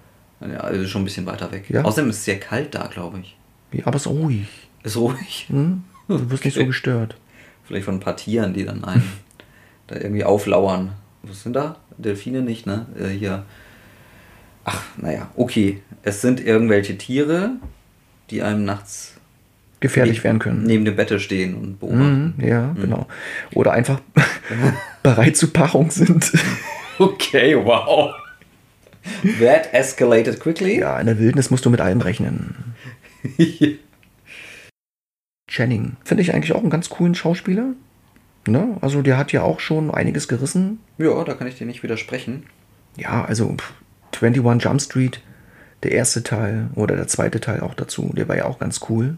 Ja, 0.41 0.61
also 0.61 0.87
schon 0.87 1.03
ein 1.03 1.07
bisschen 1.07 1.25
weiter 1.25 1.51
weg. 1.51 1.71
Ja. 1.71 1.83
Außerdem 1.83 2.11
ist 2.11 2.19
es 2.19 2.25
sehr 2.25 2.39
kalt 2.39 2.75
da, 2.75 2.89
glaube 2.89 3.21
ich. 3.21 3.37
Ja, 3.73 3.87
aber 3.87 3.97
es 3.97 4.03
ist 4.07 4.13
ruhig. 4.13 4.49
Ist 4.83 4.97
ruhig? 4.99 5.47
Hm? 5.49 5.85
Du 6.09 6.31
wirst 6.31 6.45
nicht 6.45 6.55
so 6.55 6.67
gestört. 6.67 7.17
Vielleicht 7.65 7.85
von 7.87 7.95
ein 7.95 8.01
paar 8.01 8.17
Tieren, 8.17 8.55
die 8.55 8.65
dann 8.65 8.85
einen 8.85 9.11
da 9.87 9.97
irgendwie 9.97 10.25
auflauern. 10.25 10.93
Was 11.23 11.43
sind 11.43 11.55
da? 11.55 11.77
Delfine 11.97 12.43
nicht, 12.43 12.67
ne? 12.67 12.87
Äh, 12.99 13.09
hier. 13.09 13.45
Ach, 14.65 14.83
naja, 14.97 15.31
okay. 15.37 15.83
Es 16.03 16.21
sind 16.21 16.45
irgendwelche 16.45 16.99
Tiere, 16.99 17.53
die 18.31 18.43
einem 18.43 18.65
nachts 18.65 19.15
gefährlich 19.81 20.25
werden 20.25 20.39
können. 20.39 20.63
Neben 20.65 20.85
dem 20.85 20.97
Bette 20.97 21.21
stehen 21.21 21.55
und 21.55 21.81
beobachten. 21.81 22.35
Mm, 22.39 22.45
ja, 22.45 22.69
mm. 22.69 22.81
genau. 22.81 23.07
Oder 23.53 23.73
einfach 23.73 24.01
bereit 25.03 25.37
zur 25.37 25.53
Paarung 25.53 25.91
sind. 25.91 26.33
okay, 26.99 27.55
wow. 27.55 28.15
That 29.41 29.73
escalated 29.75 30.41
quickly. 30.41 30.81
Ja, 30.81 30.99
in 30.99 31.07
der 31.07 31.19
Wildnis 31.19 31.51
musst 31.51 31.67
du 31.67 31.71
mit 31.71 31.83
allem 31.83 32.01
rechnen. 32.01 32.75
Channing. 35.55 35.97
Finde 36.05 36.23
ich 36.23 36.35
eigentlich 36.35 36.53
auch 36.53 36.61
einen 36.61 36.71
ganz 36.71 36.89
coolen 36.89 37.15
Schauspieler. 37.15 37.75
Ne? 38.49 38.77
Also 38.81 39.03
der 39.03 39.17
hat 39.17 39.31
ja 39.33 39.43
auch 39.43 39.61
schon 39.61 39.91
einiges 39.93 40.27
gerissen. 40.27 40.81
Ja, 40.99 41.23
da 41.23 41.35
kann 41.35 41.47
ich 41.47 41.57
dir 41.57 41.67
nicht 41.67 41.83
widersprechen. 41.83 42.47
Ja, 42.97 43.25
also 43.25 43.57
21 44.21 44.65
Jump 44.65 44.83
Street, 44.83 45.21
der 45.85 45.93
erste 45.93 46.25
Teil 46.25 46.71
oder 46.75 46.97
der 46.97 47.07
zweite 47.07 47.41
Teil 47.41 47.61
auch 47.61 47.75
dazu, 47.75 48.13
der 48.17 48.29
war 48.29 48.37
ja 48.37 48.47
auch 48.47 48.59
ganz 48.59 48.81
cool. 48.89 49.17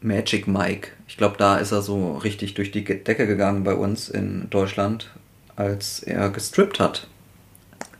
Magic 0.00 0.48
Mike. 0.48 0.88
Ich 1.06 1.16
glaube, 1.16 1.36
da 1.38 1.58
ist 1.58 1.72
er 1.72 1.82
so 1.82 2.16
richtig 2.16 2.54
durch 2.54 2.70
die 2.70 2.84
Decke 2.84 3.26
gegangen 3.26 3.64
bei 3.64 3.74
uns 3.74 4.08
in 4.08 4.48
Deutschland, 4.48 5.10
als 5.56 6.02
er 6.02 6.30
gestrippt 6.30 6.80
hat. 6.80 7.08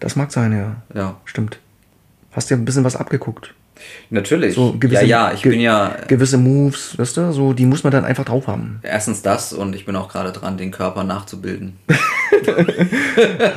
Das 0.01 0.17
mag 0.17 0.33
sein, 0.33 0.53
ja. 0.53 0.83
Ja. 0.95 1.21
Stimmt. 1.25 1.59
Hast 2.31 2.51
dir 2.51 2.55
ein 2.55 2.65
bisschen 2.65 2.85
was 2.85 2.97
abgeguckt. 2.97 3.55
Natürlich. 4.11 4.55
So 4.55 4.75
gewisse, 4.79 5.05
ja, 5.05 5.29
ja, 5.29 5.35
ich 5.35 5.43
bin 5.43 5.61
ja. 5.61 5.97
Gewisse 6.07 6.39
Moves, 6.39 6.99
weißt 6.99 7.17
du, 7.17 7.33
so, 7.33 7.53
die 7.53 7.67
muss 7.67 7.85
man 7.85 7.93
dann 7.93 8.05
einfach 8.05 8.25
drauf 8.25 8.47
haben. 8.47 8.81
Erstens 8.83 9.23
das 9.23 9.53
und 9.53 9.75
ich 9.75 9.85
bin 9.85 9.97
auch 9.97 10.09
gerade 10.09 10.33
dran, 10.33 10.57
den 10.57 10.71
Körper 10.71 11.05
nachzubilden. 11.05 11.79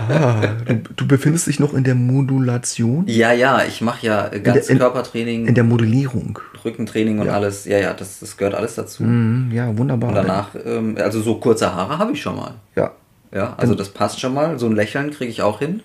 ah, 0.09 0.41
du, 0.65 0.81
du, 0.95 1.07
befindest 1.07 1.47
dich 1.47 1.59
noch 1.59 1.73
in 1.73 1.83
der 1.83 1.95
Modulation? 1.95 3.05
Ja, 3.07 3.31
ja, 3.31 3.63
ich 3.65 3.81
mache 3.81 4.05
ja 4.05 4.29
Ganzkörpertraining. 4.29 5.41
In, 5.41 5.47
in, 5.47 5.55
der 5.55 5.63
Modellierung. 5.63 6.39
Rückentraining 6.63 7.19
und 7.19 7.27
ja. 7.27 7.33
alles. 7.33 7.65
Ja, 7.65 7.77
ja, 7.77 7.93
das, 7.93 8.19
das 8.19 8.37
gehört 8.37 8.55
alles 8.55 8.75
dazu. 8.75 9.03
Mm, 9.03 9.51
ja, 9.53 9.77
wunderbar. 9.77 10.09
Und 10.09 10.15
danach, 10.15 10.49
ähm, 10.65 10.95
also 10.97 11.21
so 11.21 11.35
kurze 11.35 11.73
Haare 11.73 11.97
habe 11.97 12.13
ich 12.13 12.21
schon 12.21 12.35
mal. 12.35 12.55
Ja. 12.75 12.91
Ja, 13.33 13.53
also 13.57 13.75
das 13.75 13.89
passt 13.89 14.19
schon 14.19 14.33
mal. 14.33 14.59
So 14.59 14.65
ein 14.65 14.75
Lächeln 14.75 15.11
kriege 15.11 15.31
ich 15.31 15.41
auch 15.41 15.59
hin. 15.59 15.81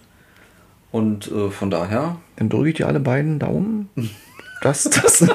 Und 0.92 1.30
äh, 1.30 1.50
von 1.50 1.70
daher. 1.70 2.16
Dann 2.36 2.48
drücke 2.48 2.70
ich 2.70 2.76
dir 2.76 2.86
alle 2.86 3.00
beiden 3.00 3.38
Daumen, 3.38 3.90
dass 4.62 4.84
das, 4.84 5.18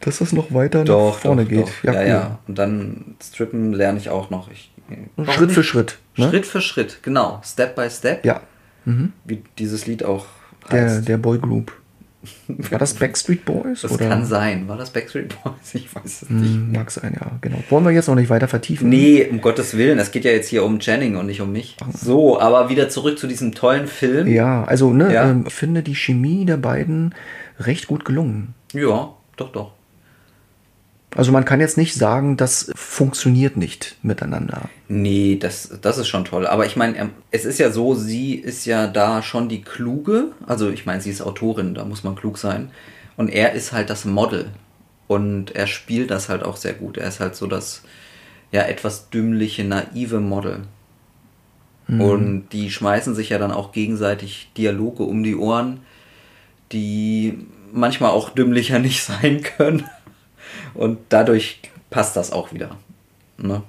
dass 0.00 0.18
das 0.18 0.32
noch 0.32 0.52
weiter 0.52 0.84
doch, 0.84 1.14
nach 1.14 1.20
vorne 1.20 1.44
doch, 1.44 1.50
geht. 1.50 1.66
Doch. 1.66 1.84
Ja, 1.84 1.92
ja, 1.92 2.00
cool. 2.00 2.08
ja, 2.08 2.38
Und 2.48 2.58
dann 2.58 3.16
Strippen 3.22 3.72
lerne 3.72 3.98
ich 3.98 4.10
auch 4.10 4.30
noch. 4.30 4.50
Ich, 4.50 4.72
Schritt 5.30 5.52
für 5.52 5.62
Schritt. 5.62 5.98
Ne? 6.16 6.28
Schritt 6.28 6.46
für 6.46 6.60
Schritt, 6.60 7.02
genau. 7.02 7.40
Step 7.44 7.74
by 7.74 7.88
Step. 7.90 8.24
Ja. 8.24 8.40
Mhm. 8.84 9.12
Wie 9.24 9.42
dieses 9.58 9.86
Lied 9.86 10.04
auch 10.04 10.26
heißt. 10.70 10.96
Der, 10.96 11.00
der 11.02 11.18
Boy 11.18 11.38
Group. 11.38 11.72
War 12.48 12.78
das 12.78 12.94
Backstreet 12.94 13.44
Boys? 13.44 13.82
Das 13.82 13.92
oder? 13.92 14.08
kann 14.08 14.24
sein. 14.24 14.68
War 14.68 14.76
das 14.76 14.90
Backstreet 14.90 15.34
Boys? 15.42 15.74
Ich 15.74 15.94
weiß 15.94 16.22
es 16.22 16.30
nicht. 16.30 16.54
Mm, 16.54 16.72
mag 16.72 16.90
sein, 16.90 17.16
ja, 17.18 17.32
genau. 17.40 17.58
Wollen 17.70 17.84
wir 17.84 17.92
jetzt 17.92 18.08
noch 18.08 18.14
nicht 18.14 18.30
weiter 18.30 18.48
vertiefen? 18.48 18.88
Nee, 18.88 19.26
um 19.30 19.40
Gottes 19.40 19.76
Willen. 19.76 19.98
Es 19.98 20.10
geht 20.10 20.24
ja 20.24 20.30
jetzt 20.30 20.48
hier 20.48 20.64
um 20.64 20.78
Channing 20.78 21.16
und 21.16 21.26
nicht 21.26 21.40
um 21.40 21.52
mich. 21.52 21.76
So, 21.92 22.40
aber 22.40 22.68
wieder 22.68 22.88
zurück 22.88 23.18
zu 23.18 23.26
diesem 23.26 23.54
tollen 23.54 23.86
Film. 23.86 24.26
Ja, 24.26 24.64
also, 24.64 24.92
ne, 24.92 25.12
ja. 25.12 25.30
Ähm, 25.30 25.46
finde 25.46 25.82
die 25.82 25.94
Chemie 25.94 26.44
der 26.44 26.56
beiden 26.56 27.14
recht 27.58 27.86
gut 27.86 28.04
gelungen. 28.04 28.54
Ja, 28.72 29.14
doch, 29.36 29.52
doch. 29.52 29.72
Also 31.14 31.32
man 31.32 31.44
kann 31.44 31.60
jetzt 31.60 31.76
nicht 31.76 31.94
sagen, 31.94 32.36
das 32.36 32.72
funktioniert 32.74 33.56
nicht 33.56 33.96
miteinander. 34.02 34.68
Nee, 34.88 35.38
das, 35.40 35.78
das 35.80 35.98
ist 35.98 36.08
schon 36.08 36.24
toll. 36.24 36.46
Aber 36.46 36.66
ich 36.66 36.76
meine, 36.76 36.96
ähm, 36.96 37.10
es 37.30 37.44
ist 37.44 37.58
ja 37.58 37.70
so, 37.70 37.94
sie 37.94 38.34
ist 38.34 38.66
ja 38.66 38.86
da 38.86 39.22
schon 39.22 39.48
die 39.48 39.62
Kluge. 39.62 40.32
Also 40.46 40.70
ich 40.70 40.86
meine, 40.86 41.00
sie 41.00 41.10
ist 41.10 41.22
Autorin, 41.22 41.74
da 41.74 41.84
muss 41.84 42.04
man 42.04 42.16
klug 42.16 42.38
sein. 42.38 42.70
Und 43.16 43.28
er 43.28 43.52
ist 43.52 43.72
halt 43.72 43.90
das 43.90 44.04
Model. 44.04 44.50
Und 45.06 45.54
er 45.54 45.66
spielt 45.66 46.10
das 46.10 46.28
halt 46.28 46.42
auch 46.42 46.56
sehr 46.56 46.72
gut. 46.72 46.96
Er 46.96 47.08
ist 47.08 47.20
halt 47.20 47.36
so 47.36 47.46
das, 47.46 47.82
ja, 48.50 48.62
etwas 48.62 49.10
dümmliche, 49.10 49.64
naive 49.64 50.18
Model. 50.20 50.62
Mhm. 51.86 52.00
Und 52.00 52.48
die 52.52 52.70
schmeißen 52.70 53.14
sich 53.14 53.28
ja 53.28 53.38
dann 53.38 53.52
auch 53.52 53.72
gegenseitig 53.72 54.50
Dialoge 54.56 55.04
um 55.04 55.22
die 55.22 55.36
Ohren, 55.36 55.80
die 56.72 57.38
manchmal 57.72 58.10
auch 58.10 58.30
dümmlicher 58.30 58.78
nicht 58.80 59.04
sein 59.04 59.42
können. 59.42 59.84
Und 60.74 60.98
dadurch 61.08 61.60
passt 61.90 62.16
das 62.16 62.32
auch 62.32 62.52
wieder. 62.52 62.76
Ne? 63.38 63.62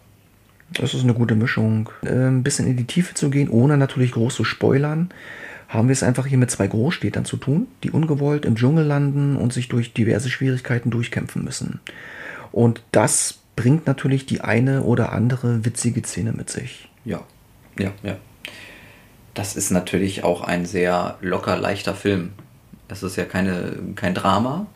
Das 0.71 0.93
ist 0.93 1.03
eine 1.03 1.13
gute 1.13 1.35
Mischung. 1.35 1.89
Äh, 2.03 2.27
ein 2.27 2.43
bisschen 2.43 2.67
in 2.67 2.77
die 2.77 2.85
Tiefe 2.87 3.13
zu 3.13 3.29
gehen, 3.29 3.49
ohne 3.49 3.77
natürlich 3.77 4.11
groß 4.11 4.35
zu 4.35 4.43
spoilern, 4.43 5.09
haben 5.67 5.87
wir 5.87 5.93
es 5.93 6.03
einfach 6.03 6.25
hier 6.25 6.37
mit 6.37 6.51
zwei 6.51 6.67
Großstädtern 6.67 7.25
zu 7.25 7.37
tun, 7.37 7.67
die 7.83 7.91
ungewollt 7.91 8.45
im 8.45 8.55
Dschungel 8.55 8.85
landen 8.85 9.35
und 9.35 9.53
sich 9.53 9.67
durch 9.67 9.93
diverse 9.93 10.29
Schwierigkeiten 10.29 10.91
durchkämpfen 10.91 11.43
müssen. 11.43 11.79
Und 12.51 12.83
das 12.91 13.39
bringt 13.55 13.87
natürlich 13.87 14.25
die 14.25 14.41
eine 14.41 14.83
oder 14.83 15.11
andere 15.11 15.65
witzige 15.65 16.03
Szene 16.03 16.33
mit 16.33 16.49
sich. 16.49 16.89
Ja, 17.03 17.21
ja, 17.79 17.91
ja. 18.03 18.17
Das 19.33 19.55
ist 19.55 19.71
natürlich 19.71 20.23
auch 20.23 20.41
ein 20.41 20.65
sehr 20.65 21.17
locker, 21.21 21.57
leichter 21.57 21.93
Film. 21.93 22.31
Es 22.87 23.03
ist 23.03 23.17
ja 23.17 23.25
keine, 23.25 23.73
kein 23.95 24.13
Drama, 24.13 24.67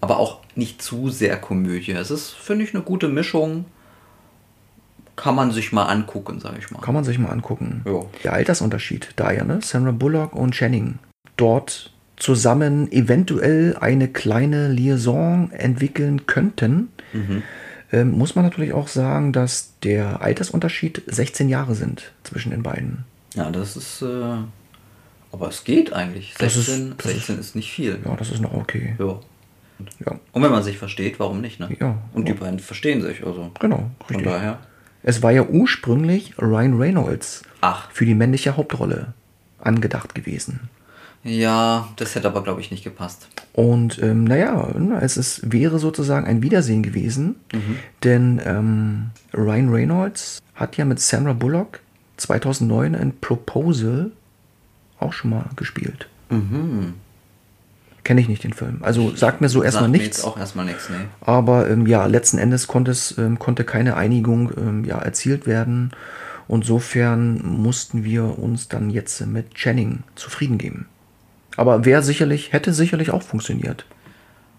aber 0.00 0.18
auch 0.18 0.40
nicht 0.54 0.82
zu 0.82 1.10
sehr 1.10 1.36
Komödie. 1.36 1.92
Es 1.92 2.10
ist, 2.10 2.30
finde 2.30 2.64
ich, 2.64 2.74
eine 2.74 2.82
gute 2.82 3.08
Mischung. 3.08 3.66
Kann 5.16 5.34
man 5.34 5.50
sich 5.50 5.72
mal 5.72 5.84
angucken, 5.84 6.40
sage 6.40 6.56
ich 6.58 6.70
mal. 6.70 6.80
Kann 6.80 6.94
man 6.94 7.04
sich 7.04 7.18
mal 7.18 7.30
angucken. 7.30 7.82
Ja. 7.86 8.04
Der 8.22 8.32
Altersunterschied 8.34 9.14
da 9.16 9.32
ja, 9.32 9.44
ne? 9.44 9.60
Sandra 9.62 9.92
Bullock 9.92 10.34
und 10.34 10.54
Channing. 10.54 10.98
Dort 11.36 11.92
zusammen 12.16 12.90
eventuell 12.92 13.76
eine 13.78 14.08
kleine 14.08 14.68
Liaison 14.68 15.50
entwickeln 15.52 16.26
könnten, 16.26 16.88
mhm. 17.12 17.42
ähm, 17.92 18.10
muss 18.12 18.34
man 18.34 18.44
natürlich 18.44 18.72
auch 18.72 18.88
sagen, 18.88 19.32
dass 19.32 19.74
der 19.82 20.22
Altersunterschied 20.22 21.02
16 21.06 21.48
Jahre 21.48 21.74
sind 21.74 22.12
zwischen 22.24 22.50
den 22.50 22.62
beiden. 22.62 23.04
Ja, 23.34 23.50
das 23.50 23.76
ist. 23.76 24.02
Äh, 24.02 24.36
aber 25.32 25.48
es 25.48 25.64
geht 25.64 25.92
eigentlich. 25.92 26.34
16, 26.38 26.40
das 26.40 26.56
ist, 26.56 26.94
das 26.98 27.12
16 27.12 27.34
ist, 27.34 27.46
ist, 27.48 27.56
nicht 27.56 27.70
viel. 27.70 27.98
Ja, 28.04 28.16
das 28.16 28.30
ist 28.30 28.40
noch 28.40 28.54
okay. 28.54 28.96
Ja. 28.98 29.20
Ja. 30.04 30.18
Und 30.32 30.42
wenn 30.42 30.50
man 30.50 30.62
sich 30.62 30.78
versteht, 30.78 31.18
warum 31.18 31.40
nicht? 31.40 31.60
Ne? 31.60 31.68
Ja. 31.80 31.98
Und 32.12 32.28
die 32.28 32.32
beiden 32.32 32.58
verstehen 32.58 33.02
sich. 33.02 33.24
Also 33.24 33.50
genau, 33.60 33.90
richtig. 34.08 34.24
Von 34.24 34.24
daher. 34.24 34.58
Es 35.02 35.22
war 35.22 35.32
ja 35.32 35.44
ursprünglich 35.44 36.34
Ryan 36.38 36.74
Reynolds 36.74 37.42
Ach. 37.60 37.90
für 37.92 38.06
die 38.06 38.14
männliche 38.14 38.56
Hauptrolle 38.56 39.14
angedacht 39.60 40.14
gewesen. 40.14 40.68
Ja, 41.22 41.88
das 41.96 42.14
hätte 42.14 42.28
aber, 42.28 42.42
glaube 42.42 42.60
ich, 42.60 42.70
nicht 42.70 42.84
gepasst. 42.84 43.28
Und 43.52 44.00
ähm, 44.00 44.24
naja, 44.24 44.68
es 45.00 45.16
ist, 45.16 45.52
wäre 45.52 45.78
sozusagen 45.78 46.26
ein 46.26 46.42
Wiedersehen 46.42 46.82
gewesen, 46.82 47.36
mhm. 47.52 47.78
denn 48.04 48.40
ähm, 48.44 49.10
Ryan 49.34 49.70
Reynolds 49.70 50.40
hat 50.54 50.76
ja 50.76 50.84
mit 50.84 51.00
Sandra 51.00 51.32
Bullock 51.32 51.80
2009 52.18 52.94
in 52.94 53.18
Proposal 53.18 54.12
auch 55.00 55.12
schon 55.12 55.30
mal 55.30 55.46
gespielt. 55.56 56.08
Mhm. 56.30 56.94
Kenne 58.06 58.20
ich 58.20 58.28
nicht 58.28 58.44
den 58.44 58.52
Film. 58.52 58.78
Also 58.82 59.16
sagt 59.16 59.40
mir 59.40 59.48
so 59.48 59.64
erstmal 59.64 59.88
nichts. 59.88 60.22
Auch 60.22 60.38
erstmal 60.38 60.64
nichts, 60.64 60.88
nee. 60.88 61.06
Aber 61.22 61.68
ähm, 61.68 61.88
ja, 61.88 62.06
letzten 62.06 62.38
Endes 62.38 62.68
konnte, 62.68 62.92
es, 62.92 63.18
ähm, 63.18 63.40
konnte 63.40 63.64
keine 63.64 63.96
Einigung 63.96 64.52
ähm, 64.56 64.84
ja, 64.84 64.98
erzielt 64.98 65.44
werden. 65.44 65.90
Und 66.46 66.60
insofern 66.60 67.40
mussten 67.42 68.04
wir 68.04 68.38
uns 68.38 68.68
dann 68.68 68.90
jetzt 68.90 69.26
mit 69.26 69.56
Channing 69.56 70.04
zufrieden 70.14 70.56
geben. 70.56 70.86
Aber 71.56 71.84
wer 71.84 72.00
sicherlich, 72.00 72.52
hätte 72.52 72.72
sicherlich 72.72 73.10
auch 73.10 73.24
funktioniert. 73.24 73.86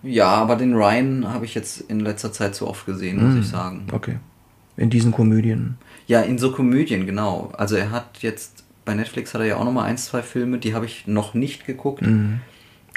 Ja, 0.03 0.27
aber 0.27 0.57
den 0.57 0.73
Ryan 0.73 1.29
habe 1.31 1.45
ich 1.45 1.55
jetzt 1.55 1.79
in 1.79 2.01
letzter 2.01 2.33
Zeit 2.33 2.53
so 2.53 2.67
oft 2.67 2.85
gesehen, 2.85 3.25
muss 3.25 3.35
mm, 3.35 3.39
ich 3.39 3.47
sagen. 3.47 3.87
Okay. 3.93 4.17
In 4.75 4.89
diesen 4.89 5.13
Komödien. 5.13 5.77
Ja, 6.05 6.19
in 6.19 6.37
so 6.37 6.51
Komödien, 6.51 7.05
genau. 7.05 7.53
Also 7.57 7.77
er 7.77 7.91
hat 7.91 8.17
jetzt, 8.19 8.65
bei 8.83 8.93
Netflix 8.93 9.33
hat 9.33 9.39
er 9.39 9.47
ja 9.47 9.55
auch 9.55 9.63
nochmal 9.63 9.85
ein, 9.85 9.97
zwei 9.97 10.21
Filme, 10.21 10.57
die 10.57 10.73
habe 10.73 10.85
ich 10.85 11.07
noch 11.07 11.33
nicht 11.33 11.65
geguckt. 11.65 12.01
Mm. 12.01 12.41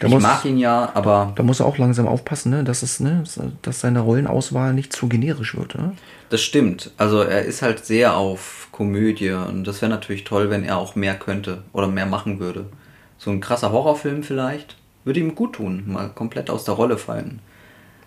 Da 0.01 0.07
ich 0.07 0.15
muss, 0.15 0.23
mag 0.23 0.45
ihn 0.47 0.57
ja, 0.57 0.91
aber. 0.95 1.33
Da 1.37 1.43
muss 1.43 1.61
er 1.61 1.67
auch 1.67 1.77
langsam 1.77 2.09
aufpassen, 2.09 2.51
ne? 2.51 2.65
dass, 2.65 2.83
es, 2.83 3.01
ne? 3.01 3.23
dass 3.61 3.81
seine 3.81 4.01
Rollenauswahl 4.01 4.73
nicht 4.73 4.95
zu 4.95 5.09
generisch 5.09 5.55
wird. 5.55 5.75
Ne? 5.75 5.93
Das 6.31 6.41
stimmt. 6.41 6.91
Also 6.97 7.21
er 7.21 7.43
ist 7.43 7.61
halt 7.61 7.85
sehr 7.85 8.17
auf 8.17 8.69
Komödie 8.73 9.31
und 9.31 9.65
das 9.65 9.83
wäre 9.83 9.91
natürlich 9.91 10.25
toll, 10.25 10.49
wenn 10.49 10.65
er 10.65 10.79
auch 10.79 10.97
mehr 10.97 11.17
könnte 11.17 11.65
oder 11.75 11.87
mehr 11.87 12.07
machen 12.07 12.41
würde. 12.41 12.65
So 13.19 13.31
ein 13.31 13.43
krasser 13.43 13.73
Horrorfilm 13.73 14.23
vielleicht 14.23 14.77
würde 15.05 15.21
ihm 15.21 15.35
gut 15.35 15.55
tun, 15.55 15.85
mal 15.87 16.09
komplett 16.09 16.49
aus 16.49 16.65
der 16.65 16.75
Rolle 16.75 16.97
fallen. 16.97 17.41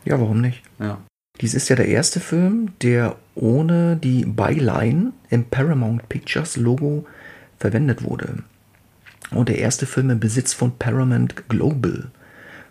Ja, 0.03 0.19
warum 0.19 0.41
nicht? 0.41 0.63
Ja. 0.79 0.97
Dies 1.41 1.53
ist 1.53 1.69
ja 1.69 1.75
der 1.75 1.87
erste 1.87 2.19
Film, 2.19 2.73
der 2.81 3.17
ohne 3.35 3.97
die 3.97 4.25
Byline 4.25 5.13
im 5.29 5.45
Paramount 5.45 6.09
Pictures 6.09 6.57
Logo 6.57 7.05
verwendet 7.59 8.03
wurde 8.03 8.43
und 9.35 9.49
der 9.49 9.59
erste 9.59 9.85
Film 9.85 10.09
im 10.09 10.19
Besitz 10.19 10.53
von 10.53 10.77
Paramount 10.77 11.49
Global. 11.49 12.11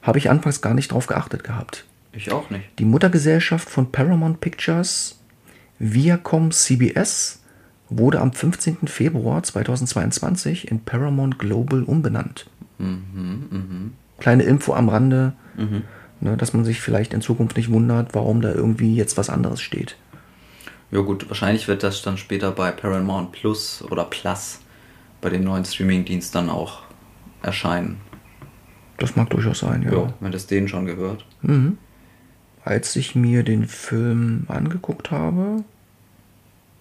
Habe 0.03 0.19
ich 0.19 0.31
anfangs 0.31 0.61
gar 0.61 0.75
nicht 0.75 0.93
drauf 0.93 1.07
geachtet 1.07 1.45
gehabt. 1.45 1.85
Ich 2.13 2.33
auch 2.33 2.51
nicht. 2.51 2.65
Die 2.79 2.85
Muttergesellschaft 2.85 3.71
von 3.71 3.91
Paramount 3.91 4.41
Pictures, 4.41 5.21
Viacom 5.79 6.51
CBS, 6.51 7.43
wurde 7.89 8.21
am 8.21 8.33
15. 8.33 8.89
Februar 8.89 9.43
2022 9.43 10.71
in 10.71 10.81
Paramount 10.81 11.39
Global 11.39 11.83
umbenannt. 11.83 12.47
Mhm, 12.79 13.47
mh. 13.51 13.91
Kleine 14.19 14.45
Info 14.45 14.75
am 14.75 14.89
Rande, 14.89 15.33
mhm. 15.57 15.83
ne, 16.21 16.37
dass 16.37 16.53
man 16.53 16.65
sich 16.65 16.81
vielleicht 16.81 17.13
in 17.13 17.23
Zukunft 17.23 17.57
nicht 17.57 17.71
wundert, 17.71 18.15
warum 18.15 18.41
da 18.41 18.53
irgendwie 18.53 18.95
jetzt 18.95 19.19
was 19.19 19.31
anderes 19.31 19.61
steht. 19.61 19.97
Ja 20.91 21.01
gut, 21.01 21.29
wahrscheinlich 21.29 21.69
wird 21.69 21.83
das 21.83 22.03
dann 22.03 22.19
später 22.19 22.53
bei 22.53 22.71
Paramount 22.71 23.33
Plus 23.33 23.83
oder 23.91 24.05
Plus 24.05 24.61
bei 25.23 25.31
den 25.31 25.45
neuen 25.45 25.65
Streaming-Diensten 25.65 26.35
dann 26.35 26.51
auch 26.51 26.83
erscheinen. 27.43 28.01
Das 28.99 29.17
mag 29.17 29.31
durchaus 29.31 29.61
sein, 29.61 29.83
ja. 29.83 29.93
ja 29.93 30.15
wenn 30.21 30.33
das 30.33 30.47
denen 30.47 30.69
schon 30.69 30.85
gehört. 30.85 31.25
Mhm. 31.41 31.79
Als 32.65 32.95
ich 32.95 33.15
mir 33.15 33.43
den 33.43 33.67
Film 33.67 34.45
angeguckt 34.49 35.11
habe, 35.11 35.65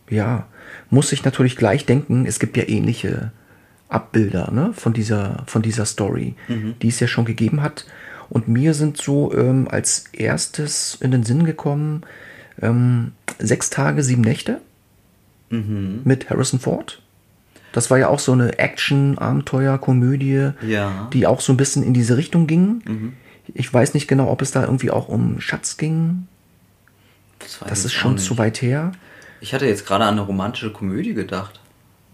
ja, 0.09 0.47
muss 0.89 1.11
ich 1.13 1.23
natürlich 1.23 1.55
gleich 1.55 1.85
denken, 1.85 2.25
es 2.25 2.39
gibt 2.39 2.57
ja 2.57 2.67
ähnliche 2.67 3.31
Abbilder 3.87 4.51
ne, 4.51 4.73
von, 4.73 4.93
dieser, 4.93 5.43
von 5.47 5.61
dieser 5.61 5.85
Story, 5.85 6.35
mhm. 6.47 6.75
die 6.81 6.89
es 6.89 6.99
ja 6.99 7.07
schon 7.07 7.25
gegeben 7.25 7.61
hat. 7.61 7.85
Und 8.29 8.47
mir 8.47 8.73
sind 8.73 8.97
so 8.97 9.33
ähm, 9.33 9.67
als 9.69 10.05
erstes 10.13 10.97
in 11.01 11.11
den 11.11 11.23
Sinn 11.23 11.45
gekommen, 11.45 12.03
ähm, 12.61 13.13
sechs 13.39 13.69
Tage, 13.69 14.03
sieben 14.03 14.21
Nächte 14.21 14.61
mhm. 15.49 16.01
mit 16.03 16.29
Harrison 16.29 16.59
Ford. 16.59 17.01
Das 17.71 17.89
war 17.89 17.97
ja 17.97 18.09
auch 18.09 18.19
so 18.19 18.33
eine 18.33 18.59
Action-Abenteuer-Komödie, 18.59 20.51
ja. 20.67 21.07
die 21.13 21.25
auch 21.27 21.41
so 21.41 21.53
ein 21.53 21.57
bisschen 21.57 21.83
in 21.83 21.93
diese 21.93 22.17
Richtung 22.17 22.47
ging. 22.47 22.81
Mhm. 22.85 23.13
Ich 23.53 23.73
weiß 23.73 23.93
nicht 23.93 24.07
genau, 24.07 24.29
ob 24.29 24.41
es 24.41 24.51
da 24.51 24.63
irgendwie 24.63 24.91
auch 24.91 25.07
um 25.07 25.39
Schatz 25.41 25.77
ging. 25.77 26.27
Das, 27.39 27.59
das 27.67 27.85
ist 27.85 27.93
schon 27.93 28.17
zu 28.17 28.37
weit 28.37 28.61
her. 28.61 28.91
Ich 29.39 29.53
hatte 29.53 29.65
jetzt 29.65 29.85
gerade 29.85 30.05
an 30.05 30.15
eine 30.15 30.21
romantische 30.21 30.71
Komödie 30.71 31.13
gedacht. 31.13 31.59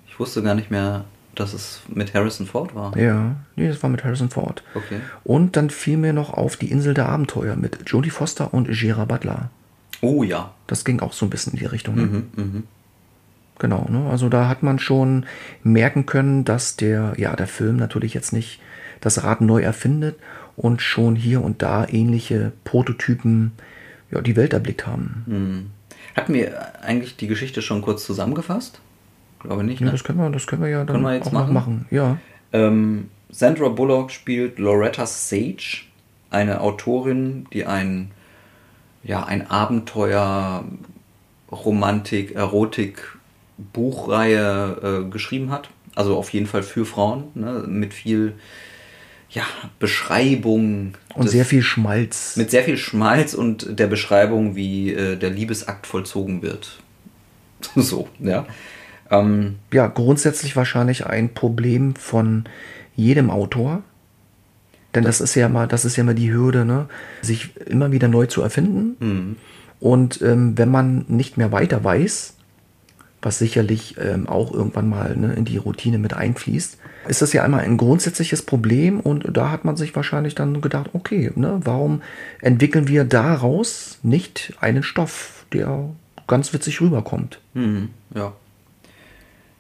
Ich 0.08 0.20
wusste 0.20 0.42
gar 0.42 0.56
nicht 0.56 0.72
mehr, 0.72 1.04
dass 1.36 1.54
es 1.54 1.82
mit 1.88 2.14
Harrison 2.14 2.48
Ford 2.48 2.74
war. 2.74 2.98
Ja, 2.98 3.36
nee, 3.56 3.68
das 3.68 3.84
war 3.84 3.90
mit 3.90 4.04
Harrison 4.04 4.30
Ford. 4.30 4.64
Okay. 4.74 5.00
Und 5.24 5.56
dann 5.56 5.70
fiel 5.70 5.98
mir 5.98 6.14
noch 6.14 6.34
auf 6.34 6.56
die 6.56 6.72
Insel 6.72 6.94
der 6.94 7.10
Abenteuer 7.10 7.56
mit 7.56 7.78
Jodie 7.86 8.10
Foster 8.10 8.54
und 8.54 8.70
Gerard 8.70 9.10
Butler. 9.10 9.50
Oh 10.02 10.24
ja. 10.24 10.54
Das 10.68 10.86
ging 10.86 11.00
auch 11.02 11.14
so 11.14 11.26
ein 11.26 11.30
bisschen 11.30 11.54
in 11.54 11.60
die 11.60 11.66
Richtung. 11.66 11.96
Ne? 11.96 12.64
Genau, 13.60 13.88
ne? 13.90 14.08
also 14.10 14.30
da 14.30 14.48
hat 14.48 14.62
man 14.64 14.78
schon 14.80 15.26
merken 15.64 16.06
können, 16.06 16.46
dass 16.46 16.76
der, 16.76 17.14
ja, 17.18 17.36
der 17.36 17.48
Film 17.48 17.78
natürlich 17.78 18.14
jetzt 18.14 18.32
nicht 18.34 18.60
das 19.02 19.24
Rad 19.24 19.42
neu 19.42 19.62
erfindet 19.62 20.16
und 20.56 20.82
schon 20.82 21.16
hier 21.16 21.44
und 21.44 21.62
da 21.62 21.88
ähnliche 21.88 22.52
Prototypen 22.64 23.54
ja, 24.12 24.22
die 24.22 24.36
Welt 24.36 24.54
erblickt 24.54 24.86
haben. 24.88 25.72
Hatten 26.16 26.34
wir 26.34 26.82
eigentlich 26.84 27.18
die 27.18 27.28
Geschichte 27.28 27.62
schon 27.62 27.82
kurz 27.82 28.06
zusammengefasst? 28.06 28.80
Glaube 29.40 29.64
nicht. 29.64 29.80
Ja, 29.82 29.86
Ne? 29.88 29.92
das 29.92 30.04
können 30.04 30.20
wir, 30.20 30.30
das 30.30 30.48
können 30.48 30.62
wir 30.64 30.70
ja 30.70 30.80
dann 30.80 30.88
Können 30.96 31.04
wir 31.04 31.14
jetzt 31.16 31.28
auch 31.28 31.32
noch 31.34 31.42
machen? 31.42 31.54
machen. 31.54 31.86
Ja. 31.92 32.18
Ähm, 32.54 33.10
Sandra 33.30 33.70
Bullock 33.70 34.12
spielt 34.12 34.58
Loretta 34.58 35.06
Sage, 35.06 35.84
eine 36.30 36.62
Autorin, 36.62 37.46
die 37.54 37.66
ein, 37.66 38.12
ja, 39.04 39.24
ein 39.26 39.50
Abenteuer, 39.50 40.64
Romantik, 41.52 42.36
Erotik, 42.36 43.17
Buchreihe 43.58 45.04
äh, 45.08 45.10
geschrieben 45.10 45.52
hat. 45.52 45.70
Also 45.96 46.16
auf 46.16 46.32
jeden 46.32 46.46
Fall 46.46 46.64
für 46.64 46.86
Frauen, 46.86 47.26
ne? 47.34 47.64
mit 47.68 47.94
viel 47.94 48.34
ja, 49.30 49.44
Beschreibung. 49.80 50.94
Und 51.16 51.26
des- 51.26 51.32
sehr 51.32 51.46
viel 51.46 51.64
Schmalz. 51.64 52.38
Mit 52.38 52.52
sehr 52.52 52.64
viel 52.64 52.78
Schmalz 52.78 53.34
und 53.34 53.80
der 53.80 53.88
Beschreibung, 53.88 54.56
wie 54.56 54.94
äh, 54.94 55.16
der 55.18 55.32
Liebesakt 55.32 55.88
vollzogen 55.88 56.42
wird. 56.42 56.80
so, 57.76 58.08
ja. 58.20 58.46
Ähm, 59.10 59.56
ja, 59.74 59.88
grundsätzlich 59.88 60.56
wahrscheinlich 60.56 61.06
ein 61.06 61.34
Problem 61.34 61.96
von 61.96 62.46
jedem 62.96 63.30
Autor. 63.30 63.82
Denn 64.96 65.04
das 65.04 65.22
ist 65.22 65.36
ja 65.36 65.50
mal, 65.50 65.68
das 65.68 65.86
ist 65.86 65.96
ja 65.96 66.04
mal 66.04 66.16
die 66.16 66.32
Hürde, 66.32 66.66
ne? 66.66 66.88
sich 67.22 67.56
immer 67.68 67.92
wieder 67.92 68.08
neu 68.08 68.26
zu 68.28 68.42
erfinden. 68.42 69.36
Und 69.80 70.22
ähm, 70.22 70.58
wenn 70.58 70.70
man 70.70 71.06
nicht 71.08 71.38
mehr 71.38 71.52
weiter 71.52 71.84
weiß, 71.84 72.37
was 73.22 73.40
sicherlich 73.40 73.96
ähm, 74.00 74.28
auch 74.28 74.54
irgendwann 74.54 74.90
mal 74.90 75.16
ne, 75.16 75.34
in 75.34 75.46
die 75.46 75.58
Routine 75.58 75.98
mit 75.98 76.14
einfließt, 76.14 76.78
ist 77.08 77.22
das 77.22 77.34
ja 77.34 77.44
einmal 77.44 77.62
ein 77.62 77.78
grundsätzliches 77.78 78.42
Problem 78.42 79.00
und 79.00 79.26
da 79.36 79.50
hat 79.50 79.66
man 79.66 79.76
sich 79.78 79.96
wahrscheinlich 79.96 80.36
dann 80.36 80.62
gedacht, 80.62 80.92
okay, 80.94 81.32
ne, 81.36 81.60
warum 81.64 82.02
entwickeln 82.42 82.88
wir 82.88 83.06
daraus 83.06 84.00
nicht 84.04 84.54
einen 84.60 84.84
Stoff, 84.84 85.46
der 85.54 85.90
ganz 86.28 86.54
witzig 86.54 86.82
rüberkommt? 86.82 87.40
Mhm, 87.54 87.90
ja. 88.14 88.34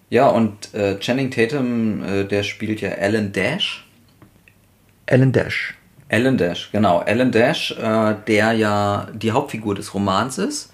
Ja, 0.09 0.27
und 0.29 0.73
äh, 0.73 0.99
Channing 0.99 1.31
Tatum, 1.31 2.03
äh, 2.03 2.23
der 2.25 2.43
spielt 2.43 2.79
ja 2.81 2.91
Alan 2.91 3.33
Dash. 3.33 3.85
Alan 5.09 5.31
Dash. 5.31 5.75
Alan 6.09 6.37
Dash, 6.37 6.69
genau. 6.71 6.99
Alan 6.99 7.31
Dash, 7.31 7.71
äh, 7.71 8.15
der 8.27 8.53
ja 8.53 9.07
die 9.13 9.31
Hauptfigur 9.31 9.75
des 9.75 9.93
Romans 9.93 10.37
ist. 10.37 10.71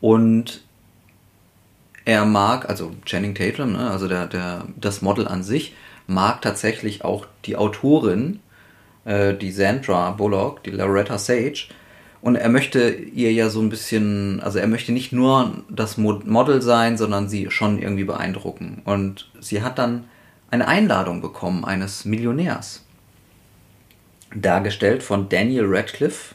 Und 0.00 0.62
er 2.04 2.24
mag, 2.24 2.68
also 2.68 2.92
Channing 3.04 3.34
Tatum, 3.34 3.72
ne, 3.72 3.90
also 3.90 4.08
der, 4.08 4.26
der, 4.26 4.64
das 4.76 5.02
Model 5.02 5.28
an 5.28 5.42
sich, 5.42 5.74
mag 6.06 6.42
tatsächlich 6.42 7.04
auch 7.04 7.26
die 7.44 7.56
Autorin, 7.56 8.40
äh, 9.04 9.34
die 9.34 9.52
Sandra 9.52 10.10
Bullock, 10.12 10.62
die 10.64 10.70
Loretta 10.70 11.18
Sage. 11.18 11.68
Und 12.22 12.36
er 12.36 12.50
möchte 12.50 12.90
ihr 12.90 13.32
ja 13.32 13.48
so 13.48 13.60
ein 13.62 13.70
bisschen, 13.70 14.40
also 14.40 14.58
er 14.58 14.66
möchte 14.66 14.92
nicht 14.92 15.12
nur 15.12 15.62
das 15.70 15.96
Mo- 15.96 16.20
Model 16.24 16.60
sein, 16.60 16.98
sondern 16.98 17.28
sie 17.28 17.50
schon 17.50 17.80
irgendwie 17.80 18.04
beeindrucken. 18.04 18.82
Und 18.84 19.30
sie 19.40 19.62
hat 19.62 19.78
dann 19.78 20.04
eine 20.50 20.68
Einladung 20.68 21.22
bekommen 21.22 21.64
eines 21.64 22.04
Millionärs 22.04 22.84
dargestellt 24.34 25.02
von 25.02 25.28
Daniel 25.28 25.64
Radcliffe, 25.66 26.34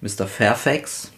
Mr. 0.00 0.26
Fairfax. 0.26 1.12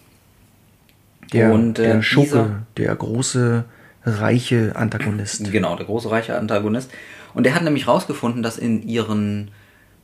Der, 1.33 1.51
Und, 1.51 1.79
äh, 1.79 1.83
der 1.93 2.01
Schurke, 2.01 2.27
dieser- 2.29 2.65
der 2.77 2.95
große, 2.95 3.65
reiche 4.05 4.75
Antagonist. 4.75 5.51
Genau, 5.51 5.75
der 5.75 5.85
große 5.85 6.11
reiche 6.11 6.37
Antagonist. 6.37 6.91
Und 7.33 7.45
der 7.45 7.55
hat 7.55 7.63
nämlich 7.63 7.87
rausgefunden, 7.87 8.43
dass 8.43 8.57
in 8.57 8.87
ihren 8.87 9.49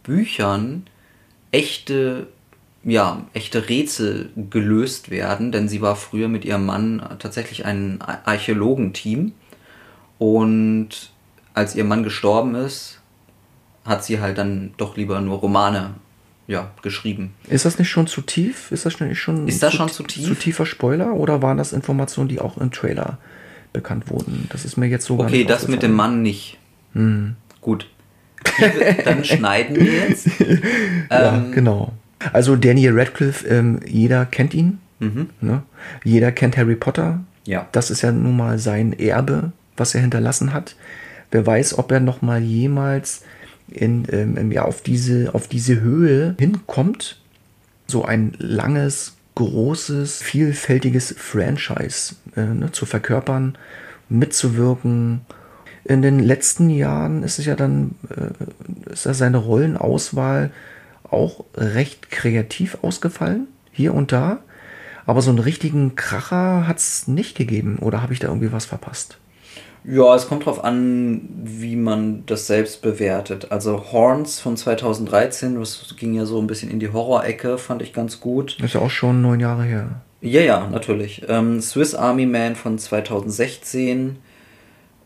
Büchern 0.04 0.84
echte, 1.52 2.28
ja, 2.84 3.26
echte 3.34 3.68
Rätsel 3.70 4.30
gelöst 4.50 5.10
werden, 5.12 5.52
denn 5.52 5.68
sie 5.68 5.82
war 5.82 5.96
früher 5.96 6.28
mit 6.30 6.46
ihrem 6.46 6.66
Mann 6.66 7.02
tatsächlich 7.20 7.66
ein 7.66 8.02
Ar- 8.02 8.22
Archäologenteam. 8.26 9.34
Und 10.18 11.12
als 11.54 11.76
ihr 11.76 11.84
Mann 11.84 12.04
gestorben 12.04 12.56
ist, 12.56 13.00
hat 13.86 14.04
sie 14.04 14.20
halt 14.20 14.38
dann 14.38 14.74
doch 14.78 14.98
lieber 14.98 15.20
nur 15.22 15.40
Romane 15.40 15.92
ja, 16.50 16.72
geschrieben. 16.82 17.34
Ist 17.48 17.64
das 17.66 17.78
nicht 17.78 17.90
schon 17.90 18.08
zu 18.08 18.22
tief? 18.22 18.72
Ist 18.72 18.86
das 18.86 19.00
nicht 19.00 19.20
schon, 19.20 19.48
Ist 19.48 19.62
das 19.62 19.74
schon 19.76 19.88
zu 19.88 20.02
tief? 20.04 20.26
zu 20.26 20.34
tiefer 20.34 20.66
Spoiler 20.66 21.14
oder 21.14 21.42
waren 21.44 21.58
das 21.58 21.72
Informationen, 21.74 22.28
die 22.28 22.42
auch 22.42 22.58
im 22.58 22.72
Trailer 22.72 23.20
bekannt 23.72 24.10
wurden? 24.10 24.48
Das 24.52 24.66
ist 24.66 24.76
mir 24.76 24.88
jetzt 24.88 25.06
so 25.06 25.20
Okay, 25.20 25.46
das 25.46 25.68
mit 25.68 25.84
dem. 25.84 25.94
Mann 25.94 26.22
nicht. 26.24 26.58
Gut. 27.62 27.88
Dann 29.06 29.24
schneiden 29.24 29.76
wir 29.76 30.08
jetzt. 30.10 30.28
Ja, 31.12 31.38
Ähm, 31.38 31.52
genau. 31.52 31.94
Also 32.34 32.56
Daniel 32.56 32.98
Radcliffe, 33.00 33.48
ähm, 33.48 33.80
jeder 33.88 34.26
kennt 34.26 34.54
ihn. 34.54 34.80
Mhm. 35.00 35.30
Ne? 35.42 35.64
Jeder 36.04 36.32
kennt 36.32 36.58
Harry 36.58 36.76
Potter. 36.76 37.22
Ja. 37.46 37.68
Das 37.72 37.92
ist 37.92 38.02
ja 38.02 38.12
nun 38.12 38.36
mal 38.36 38.58
sein 38.60 38.92
Erbe, 38.98 39.52
was 39.78 39.94
er 39.96 40.02
hinterlassen 40.02 40.52
hat. 40.52 40.76
Wer 41.32 41.46
weiß, 41.46 41.78
ob 41.78 41.92
er 41.92 42.00
noch 42.00 42.22
mal 42.24 42.42
jemals 42.42 43.24
in, 43.72 44.06
ähm, 44.12 44.52
ja, 44.52 44.64
auf, 44.64 44.82
diese, 44.82 45.34
auf 45.34 45.48
diese 45.48 45.82
Höhe 45.82 46.36
hinkommt. 46.40 47.20
So 47.88 48.06
ein 48.06 48.34
langes, 48.38 49.18
großes, 49.36 50.22
vielfältiges 50.22 51.16
Franchise 51.18 52.16
äh, 52.36 52.46
ne, 52.46 52.72
zu 52.72 52.86
verkörpern, 52.86 53.58
mitzuwirken. 54.10 55.22
In 55.86 56.02
den 56.02 56.20
letzten 56.20 56.70
Jahren 56.70 57.24
ist 57.24 57.40
es 57.40 57.46
ja 57.46 57.56
dann, 57.56 57.96
äh, 58.10 58.92
ist 58.92 59.06
ja 59.06 59.14
seine 59.14 59.38
Rollenauswahl 59.38 60.52
auch 61.04 61.46
recht 61.56 62.12
kreativ 62.12 62.78
ausgefallen, 62.82 63.48
hier 63.72 63.94
und 63.94 64.12
da. 64.12 64.40
Aber 65.06 65.24
so 65.24 65.32
einen 65.32 65.40
richtigen 65.40 65.96
Kracher 65.96 66.68
hat 66.68 66.78
es 66.78 67.08
nicht 67.08 67.36
gegeben. 67.36 67.80
Oder 67.80 68.04
habe 68.04 68.14
ich 68.14 68.20
da 68.20 68.28
irgendwie 68.28 68.52
was 68.52 68.66
verpasst? 68.66 69.18
Ja, 69.92 70.14
es 70.14 70.28
kommt 70.28 70.46
drauf 70.46 70.64
an, 70.64 71.22
wie 71.44 71.76
man 71.76 72.24
das 72.28 72.46
selbst 72.46 72.84
bewertet. 72.84 73.52
Also 73.52 73.92
Horns 73.92 74.40
von 74.40 74.56
2013, 74.56 75.60
das 75.60 75.96
ging 75.98 76.14
ja 76.14 76.26
so 76.26 76.40
ein 76.40 76.46
bisschen 76.46 76.70
in 76.70 76.80
die 76.80 76.94
Horrorecke, 76.94 77.58
fand 77.58 77.82
ich 77.82 77.92
ganz 77.92 78.20
gut. 78.20 78.58
Das 78.60 78.68
ist 78.68 78.74
ja 78.76 78.82
auch 78.82 78.92
schon 78.92 79.24
neun 79.24 79.40
Jahre 79.40 79.64
her. 79.64 80.02
Ja, 80.22 80.42
ja, 80.42 80.68
natürlich. 80.68 81.24
Ähm, 81.28 81.60
Swiss 81.60 81.96
Army 81.96 82.28
Man 82.28 82.56
von 82.56 82.78
2016. 82.78 84.18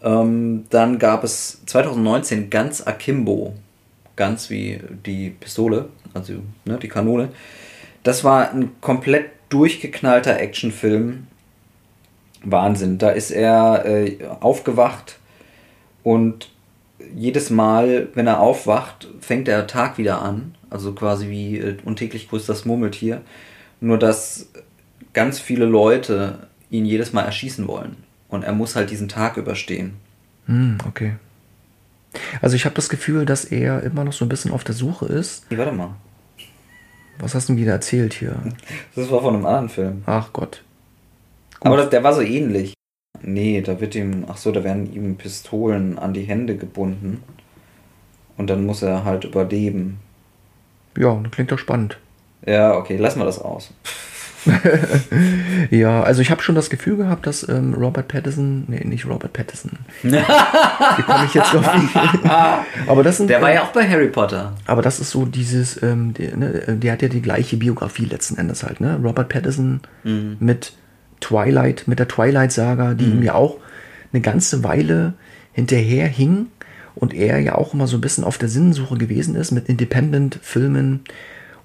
Ähm, 0.02 0.66
dann 0.70 1.00
gab 1.00 1.24
es 1.24 1.66
2019 1.66 2.50
ganz 2.50 2.86
Akimbo. 2.86 3.54
Ganz 4.18 4.50
wie 4.50 4.82
die 5.06 5.30
Pistole, 5.30 5.88
also 6.14 6.34
ne, 6.66 6.78
die 6.78 6.90
Kanone. 6.90 7.30
Das 8.04 8.26
war 8.26 8.52
ein 8.52 8.72
komplett 8.82 9.28
durchgeknallter 9.48 10.38
Actionfilm. 10.40 11.28
Wahnsinn. 12.44 12.98
Da 12.98 13.10
ist 13.10 13.32
er 13.32 13.86
äh, 13.86 14.18
aufgewacht 14.40 15.20
und 16.04 16.50
jedes 17.16 17.50
Mal, 17.50 18.08
wenn 18.14 18.28
er 18.28 18.40
aufwacht, 18.40 19.08
fängt 19.20 19.48
der 19.48 19.68
Tag 19.68 19.98
wieder 19.98 20.22
an. 20.22 20.56
Also 20.70 20.94
quasi 20.94 21.30
wie 21.30 21.58
äh, 21.58 21.78
untäglich 21.86 22.30
grüßt 22.30 22.50
das 22.50 22.66
Murmeltier. 22.66 23.22
Nur 23.82 24.00
dass 24.00 24.50
ganz 25.14 25.40
viele 25.40 25.66
Leute 25.66 26.48
ihn 26.70 26.86
jedes 26.86 27.14
Mal 27.14 27.24
erschießen 27.24 27.68
wollen. 27.68 27.98
Und 28.30 28.44
er 28.44 28.54
muss 28.54 28.76
halt 28.76 28.90
diesen 28.90 29.10
Tag 29.10 29.38
überstehen. 29.38 29.94
Hm, 30.48 30.78
okay. 30.88 31.14
Also 32.42 32.56
ich 32.56 32.66
habe 32.66 32.76
das 32.76 32.90
Gefühl, 32.90 33.26
dass 33.26 33.46
er 33.46 33.84
immer 33.84 34.04
noch 34.04 34.14
so 34.14 34.26
ein 34.26 34.30
bisschen 34.30 34.52
auf 34.52 34.64
der 34.64 34.76
Suche 34.76 35.06
ist. 35.06 35.46
Warte 35.50 35.72
mal. 35.72 35.96
Was 37.20 37.36
hast 37.36 37.50
du 37.50 37.54
denn 37.54 37.62
wieder 37.62 37.74
erzählt 37.74 38.14
hier? 38.14 38.36
Das 38.96 39.10
war 39.12 39.22
von 39.22 39.36
einem 39.36 39.46
anderen 39.46 39.70
Film. 39.70 40.04
Ach 40.06 40.34
Gott. 40.34 40.64
Aber 41.64 41.78
das, 41.78 41.90
der 41.90 42.04
war 42.04 42.14
so 42.14 42.22
ähnlich. 42.22 42.74
Nee, 43.22 43.62
da 43.62 43.80
wird 43.80 43.96
ihm, 43.96 44.26
ach 44.28 44.38
so, 44.38 44.52
da 44.52 44.64
werden 44.64 44.92
ihm 44.94 45.16
Pistolen 45.16 45.98
an 45.98 46.14
die 46.14 46.24
Hände 46.24 46.58
gebunden. 46.58 47.24
Und 48.38 48.50
dann 48.50 48.66
muss 48.66 48.82
er 48.82 49.06
halt 49.06 49.24
überleben. 49.26 50.00
Ja, 50.98 51.18
das 51.24 51.32
klingt 51.32 51.52
doch 51.52 51.60
spannend. 51.60 51.98
Ja, 52.46 52.76
okay, 52.76 52.98
lassen 52.98 53.20
wir 53.20 53.26
das 53.26 53.40
aus. 53.40 53.72
Ja, 55.72 56.04
also 56.04 56.22
ich 56.22 56.32
habe 56.32 56.42
schon 56.44 56.56
das 56.56 56.70
Gefühl 56.70 56.98
gehabt, 56.98 57.26
dass 57.26 57.48
ähm, 57.48 57.74
Robert 57.74 58.10
Pattinson, 58.10 58.66
nee, 58.68 58.84
nicht 58.84 59.06
Robert 59.06 59.32
Pattinson. 59.34 59.72
Wie 60.04 61.02
komme 61.04 61.26
ich 61.26 61.34
jetzt 61.34 61.56
auf 61.56 61.66
aber 62.88 63.04
das 63.04 63.18
sind, 63.18 63.30
Der 63.30 63.42
war 63.42 63.52
äh, 63.52 63.56
ja 63.56 63.64
auch 63.64 63.72
bei 63.72 63.88
Harry 63.90 64.08
Potter. 64.10 64.54
aber 64.68 64.82
das 64.82 65.00
ist 65.00 65.12
so 65.12 65.26
dieses, 65.26 65.82
ähm, 65.82 66.14
der, 66.14 66.36
ne, 66.36 66.78
der 66.78 66.92
hat 66.92 67.02
ja 67.02 67.08
die 67.08 67.22
gleiche 67.22 67.58
Biografie 67.58 68.06
letzten 68.06 68.38
Endes 68.38 68.64
halt, 68.64 68.82
ne? 68.82 69.00
Robert 69.02 69.30
Pattinson 69.30 69.80
Mhm. 70.04 70.36
mit 70.40 70.74
Twilight, 71.24 71.88
mit 71.88 72.00
der 72.00 72.08
Twilight-Saga, 72.08 72.94
die 72.94 73.06
ihm 73.06 73.24
ja 73.24 73.34
auch 73.34 73.58
eine 74.12 74.22
ganze 74.22 74.64
Weile 74.64 75.14
hinterher 75.54 76.08
hing 76.08 76.48
und 76.96 77.14
er 77.14 77.40
ja 77.40 77.56
auch 77.56 77.74
immer 77.74 77.88
so 77.88 77.98
ein 77.98 78.02
bisschen 78.02 78.24
auf 78.24 78.38
der 78.38 78.50
Sinnsuche 78.50 78.98
gewesen 78.98 79.36
ist 79.36 79.52
mit 79.52 79.70
Independent-Filmen, 79.70 81.02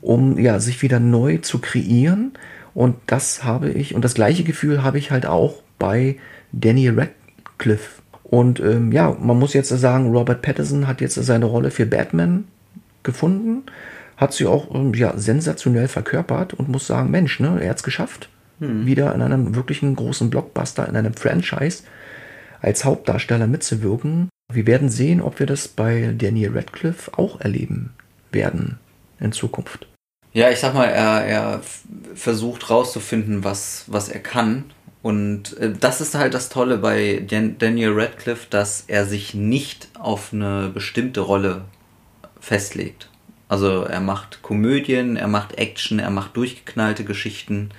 um 0.00 0.38
ja 0.38 0.60
sich 0.60 0.82
wieder 0.82 1.00
neu 1.00 1.38
zu 1.38 1.58
kreieren. 1.58 2.32
Und 2.74 2.96
das 3.06 3.44
habe 3.44 3.70
ich, 3.70 3.94
und 3.94 4.04
das 4.04 4.14
gleiche 4.14 4.44
Gefühl 4.44 4.82
habe 4.82 4.98
ich 4.98 5.10
halt 5.10 5.26
auch 5.26 5.62
bei 5.78 6.16
Danny 6.52 6.88
Radcliffe. 6.88 8.02
Und 8.22 8.60
ähm, 8.60 8.92
ja, 8.92 9.16
man 9.20 9.38
muss 9.38 9.54
jetzt 9.54 9.70
sagen, 9.70 10.10
Robert 10.10 10.42
Pattinson 10.42 10.86
hat 10.86 11.00
jetzt 11.00 11.14
seine 11.14 11.46
Rolle 11.46 11.70
für 11.70 11.86
Batman 11.86 12.44
gefunden, 13.02 13.64
hat 14.16 14.34
sie 14.34 14.46
auch 14.46 14.74
ähm, 14.74 14.92
ja, 14.94 15.16
sensationell 15.16 15.88
verkörpert 15.88 16.54
und 16.54 16.68
muss 16.68 16.86
sagen, 16.86 17.10
Mensch, 17.10 17.40
ne, 17.40 17.58
er 17.60 17.70
hat 17.70 17.78
es 17.78 17.82
geschafft, 17.82 18.28
wieder 18.60 19.14
in 19.14 19.22
einem 19.22 19.54
wirklichen 19.54 19.94
großen 19.94 20.30
Blockbuster, 20.30 20.88
in 20.88 20.96
einem 20.96 21.14
Franchise 21.14 21.84
als 22.60 22.84
Hauptdarsteller 22.84 23.46
mitzuwirken. 23.46 24.28
Wir 24.52 24.66
werden 24.66 24.88
sehen, 24.88 25.20
ob 25.20 25.38
wir 25.38 25.46
das 25.46 25.68
bei 25.68 26.14
Daniel 26.16 26.56
Radcliffe 26.56 27.12
auch 27.16 27.40
erleben 27.40 27.90
werden 28.32 28.78
in 29.20 29.32
Zukunft. 29.32 29.86
Ja, 30.32 30.50
ich 30.50 30.58
sag 30.58 30.74
mal, 30.74 30.86
er, 30.86 31.24
er 31.24 31.60
versucht 32.14 32.70
rauszufinden, 32.70 33.44
was, 33.44 33.84
was 33.86 34.08
er 34.08 34.20
kann. 34.20 34.64
Und 35.02 35.56
äh, 35.58 35.72
das 35.72 36.00
ist 36.00 36.14
halt 36.14 36.34
das 36.34 36.48
Tolle 36.48 36.78
bei 36.78 37.24
Dan 37.26 37.58
Daniel 37.58 37.92
Radcliffe, 37.92 38.46
dass 38.50 38.84
er 38.86 39.06
sich 39.06 39.34
nicht 39.34 39.88
auf 39.98 40.32
eine 40.32 40.70
bestimmte 40.72 41.20
Rolle 41.20 41.62
festlegt. 42.40 43.08
Also 43.48 43.82
er 43.82 44.00
macht 44.00 44.42
Komödien, 44.42 45.16
er 45.16 45.28
macht 45.28 45.56
Action, 45.56 45.98
er 45.98 46.10
macht 46.10 46.36
durchgeknallte 46.36 47.04
Geschichten. 47.04 47.70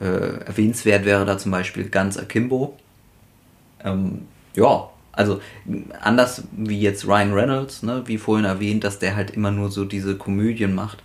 Äh, 0.00 0.44
erwähnenswert 0.44 1.04
wäre 1.04 1.24
da 1.24 1.38
zum 1.38 1.52
Beispiel 1.52 1.88
ganz 1.88 2.18
Akimbo. 2.18 2.76
Ähm, 3.82 4.22
ja, 4.54 4.90
also 5.12 5.40
anders 6.00 6.44
wie 6.52 6.80
jetzt 6.80 7.06
Ryan 7.06 7.32
Reynolds, 7.32 7.82
ne, 7.82 8.02
wie 8.06 8.18
vorhin 8.18 8.44
erwähnt, 8.44 8.84
dass 8.84 8.98
der 8.98 9.16
halt 9.16 9.30
immer 9.30 9.50
nur 9.50 9.70
so 9.70 9.84
diese 9.84 10.16
Komödien 10.16 10.74
macht. 10.74 11.02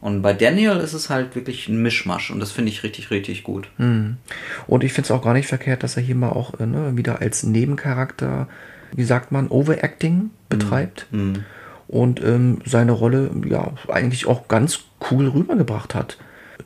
Und 0.00 0.22
bei 0.22 0.32
Daniel 0.32 0.76
ist 0.76 0.92
es 0.92 1.10
halt 1.10 1.34
wirklich 1.34 1.68
ein 1.68 1.82
Mischmasch 1.82 2.30
und 2.30 2.38
das 2.38 2.52
finde 2.52 2.70
ich 2.70 2.84
richtig, 2.84 3.10
richtig 3.10 3.42
gut. 3.42 3.68
Und 4.68 4.84
ich 4.84 4.92
finde 4.92 5.06
es 5.06 5.10
auch 5.10 5.24
gar 5.24 5.34
nicht 5.34 5.48
verkehrt, 5.48 5.82
dass 5.82 5.96
er 5.96 6.02
hier 6.04 6.14
mal 6.14 6.30
auch 6.30 6.60
äh, 6.60 6.66
ne, 6.66 6.96
wieder 6.96 7.20
als 7.20 7.42
Nebencharakter, 7.42 8.46
wie 8.92 9.04
sagt 9.04 9.32
man, 9.32 9.48
Overacting 9.48 10.30
betreibt. 10.48 11.06
Und 11.88 12.22
ähm, 12.22 12.58
seine 12.64 12.92
Rolle 12.92 13.30
ja 13.48 13.72
eigentlich 13.88 14.26
auch 14.26 14.46
ganz 14.46 14.80
cool 15.10 15.26
rübergebracht 15.26 15.96
hat. 15.96 16.18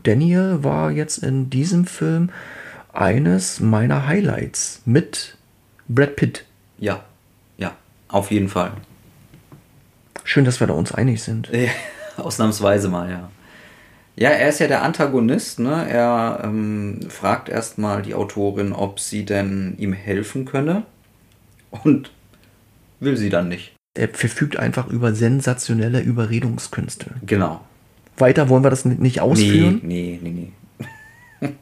Daniel 0.03 0.65
war 0.65 0.91
jetzt 0.91 1.19
in 1.19 1.51
diesem 1.51 1.87
Film 1.87 2.31
eines 2.93 3.61
meiner 3.61 4.07
Highlights 4.07 4.83
mit 4.85 5.37
Brad 5.89 6.17
Pitt. 6.17 6.45
Ja, 6.79 7.05
ja, 7.57 7.75
auf 8.09 8.31
jeden 8.31 8.49
Fall. 8.49 8.73
Schön, 10.25 10.45
dass 10.45 10.61
wir 10.61 10.67
da 10.67 10.75
uns 10.75 10.93
einig 10.93 11.23
sind. 11.23 11.51
Ausnahmsweise 12.17 12.89
mal, 12.89 13.11
ja. 13.11 13.31
Ja, 14.15 14.29
er 14.29 14.51
ist 14.51 14.59
ja 14.59 14.69
der 14.69 14.83
Antagonist, 14.83 15.59
ne? 15.59 15.89
Er 15.89 16.43
ähm, 16.45 17.01
fragt 17.09 17.49
erstmal 17.49 18.03
die 18.03 18.15
Autorin, 18.15 18.73
ob 18.73 19.01
sie 19.01 19.25
denn 19.25 19.75
ihm 19.79 19.95
helfen 19.95 20.45
könne. 20.45 20.83
Und 21.71 22.11
will 23.01 23.17
sie 23.17 23.31
dann 23.31 23.49
nicht. 23.49 23.75
Er 23.95 24.09
verfügt 24.09 24.59
einfach 24.59 24.89
über 24.89 25.15
sensationelle 25.15 26.01
Überredungskünste. 26.01 27.07
Genau. 27.25 27.63
Weiter 28.19 28.49
wollen 28.49 28.65
wir 28.65 28.71
das 28.71 28.85
nicht 28.85 29.21
ausführen. 29.21 29.81
Nee, 29.83 30.19
nee, 30.23 30.31
nee, 30.31 30.53
nee. 31.41 31.49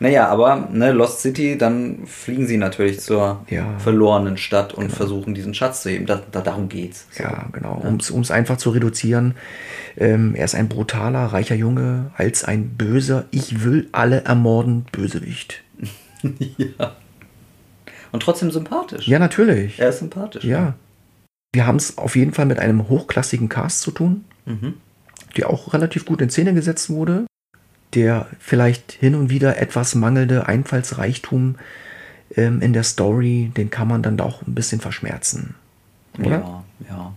naja, 0.00 0.28
aber 0.28 0.68
ne, 0.72 0.92
Lost 0.92 1.20
City, 1.20 1.58
dann 1.58 2.06
fliegen 2.06 2.46
sie 2.46 2.56
natürlich 2.56 3.00
zur 3.00 3.44
Ja. 3.50 3.78
verlorenen 3.78 4.36
Stadt 4.36 4.72
und 4.74 4.90
versuchen 4.90 5.34
diesen 5.34 5.54
Schatz 5.54 5.82
zu 5.82 5.90
heben. 5.90 6.06
Da, 6.06 6.22
da, 6.30 6.40
darum 6.40 6.68
geht's. 6.68 7.06
So. 7.10 7.24
Ja, 7.24 7.46
genau. 7.52 7.82
Um 7.84 7.98
es 8.20 8.30
einfach 8.30 8.56
zu 8.56 8.70
reduzieren. 8.70 9.34
Ähm, 9.96 10.34
er 10.34 10.44
ist 10.44 10.54
ein 10.54 10.68
brutaler, 10.68 11.26
reicher 11.26 11.54
Junge, 11.54 12.10
als 12.16 12.44
ein 12.44 12.70
böser, 12.76 13.26
ich 13.30 13.64
will 13.64 13.88
alle 13.92 14.24
ermorden, 14.24 14.86
Bösewicht. 14.90 15.62
Und 18.12 18.22
trotzdem 18.22 18.50
sympathisch. 18.50 19.08
Ja, 19.08 19.18
natürlich. 19.18 19.78
Er 19.78 19.88
ist 19.88 19.98
sympathisch. 19.98 20.44
Ja. 20.44 20.74
Wir 21.52 21.66
haben 21.66 21.76
es 21.76 21.98
auf 21.98 22.16
jeden 22.16 22.32
Fall 22.32 22.46
mit 22.46 22.58
einem 22.58 22.88
hochklassigen 22.88 23.48
Cast 23.48 23.82
zu 23.82 23.90
tun, 23.90 24.24
Mhm. 24.46 24.74
der 25.36 25.50
auch 25.50 25.72
relativ 25.72 26.04
gut 26.04 26.20
in 26.20 26.30
Szene 26.30 26.54
gesetzt 26.54 26.90
wurde, 26.90 27.26
der 27.94 28.26
vielleicht 28.38 28.92
hin 28.92 29.14
und 29.14 29.30
wieder 29.30 29.58
etwas 29.58 29.94
mangelnde 29.94 30.46
Einfallsreichtum 30.46 31.56
ähm, 32.36 32.60
in 32.60 32.72
der 32.72 32.84
Story, 32.84 33.50
den 33.56 33.70
kann 33.70 33.88
man 33.88 34.02
dann 34.02 34.20
auch 34.20 34.42
ein 34.42 34.54
bisschen 34.54 34.80
verschmerzen. 34.80 35.54
Oder? 36.18 36.28
Ja, 36.30 36.64
ja. 36.88 37.12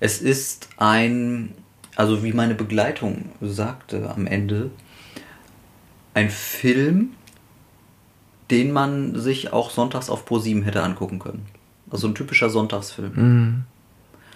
Es 0.00 0.20
ist 0.20 0.68
ein, 0.76 1.54
also 1.96 2.22
wie 2.24 2.32
meine 2.32 2.54
Begleitung 2.54 3.30
sagte 3.40 4.10
am 4.10 4.26
Ende, 4.26 4.70
ein 6.14 6.30
Film, 6.30 7.10
den 8.50 8.72
man 8.72 9.18
sich 9.18 9.52
auch 9.52 9.70
sonntags 9.70 10.10
auf 10.10 10.28
Pro7 10.28 10.62
hätte 10.64 10.82
angucken 10.82 11.18
können. 11.18 11.46
Also 11.90 12.06
ein 12.06 12.14
typischer 12.14 12.50
Sonntagsfilm. 12.50 13.64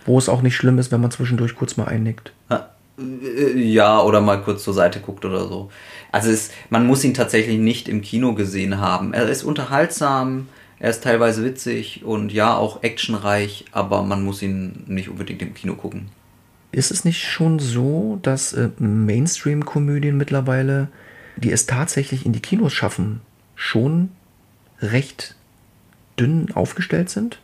Wo 0.08 0.16
es 0.16 0.30
auch 0.30 0.40
nicht 0.40 0.56
schlimm 0.56 0.78
ist, 0.78 0.90
wenn 0.90 1.02
man 1.02 1.10
zwischendurch 1.10 1.54
kurz 1.54 1.76
mal 1.76 1.84
einnickt. 1.84 2.32
Äh, 2.48 3.58
Ja, 3.58 4.00
oder 4.00 4.22
mal 4.22 4.40
kurz 4.42 4.64
zur 4.64 4.72
Seite 4.72 5.00
guckt 5.00 5.26
oder 5.26 5.46
so. 5.46 5.70
Also 6.10 6.30
es, 6.30 6.50
man 6.70 6.86
muss 6.86 7.04
ihn 7.04 7.12
tatsächlich 7.12 7.58
nicht 7.58 7.88
im 7.88 8.00
Kino 8.00 8.34
gesehen 8.34 8.78
haben. 8.78 9.12
Er 9.12 9.28
ist 9.28 9.44
unterhaltsam, 9.44 10.48
er 10.80 10.90
ist 10.90 11.04
teilweise 11.04 11.44
witzig 11.44 12.04
und 12.04 12.32
ja, 12.32 12.56
auch 12.56 12.82
actionreich, 12.82 13.66
aber 13.70 14.02
man 14.02 14.24
muss 14.24 14.40
ihn 14.40 14.84
nicht 14.86 15.10
unbedingt 15.10 15.42
im 15.42 15.52
Kino 15.52 15.74
gucken. 15.74 16.08
Ist 16.72 16.90
es 16.90 17.04
nicht 17.04 17.22
schon 17.22 17.58
so, 17.58 18.18
dass 18.22 18.54
äh, 18.54 18.70
Mainstream-Komödien 18.78 20.16
mittlerweile, 20.16 20.88
die 21.36 21.52
es 21.52 21.66
tatsächlich 21.66 22.24
in 22.24 22.32
die 22.32 22.40
Kinos 22.40 22.72
schaffen, 22.72 23.20
schon 23.56 24.08
recht 24.80 25.34
dünn 26.18 26.50
aufgestellt 26.54 27.10
sind? 27.10 27.38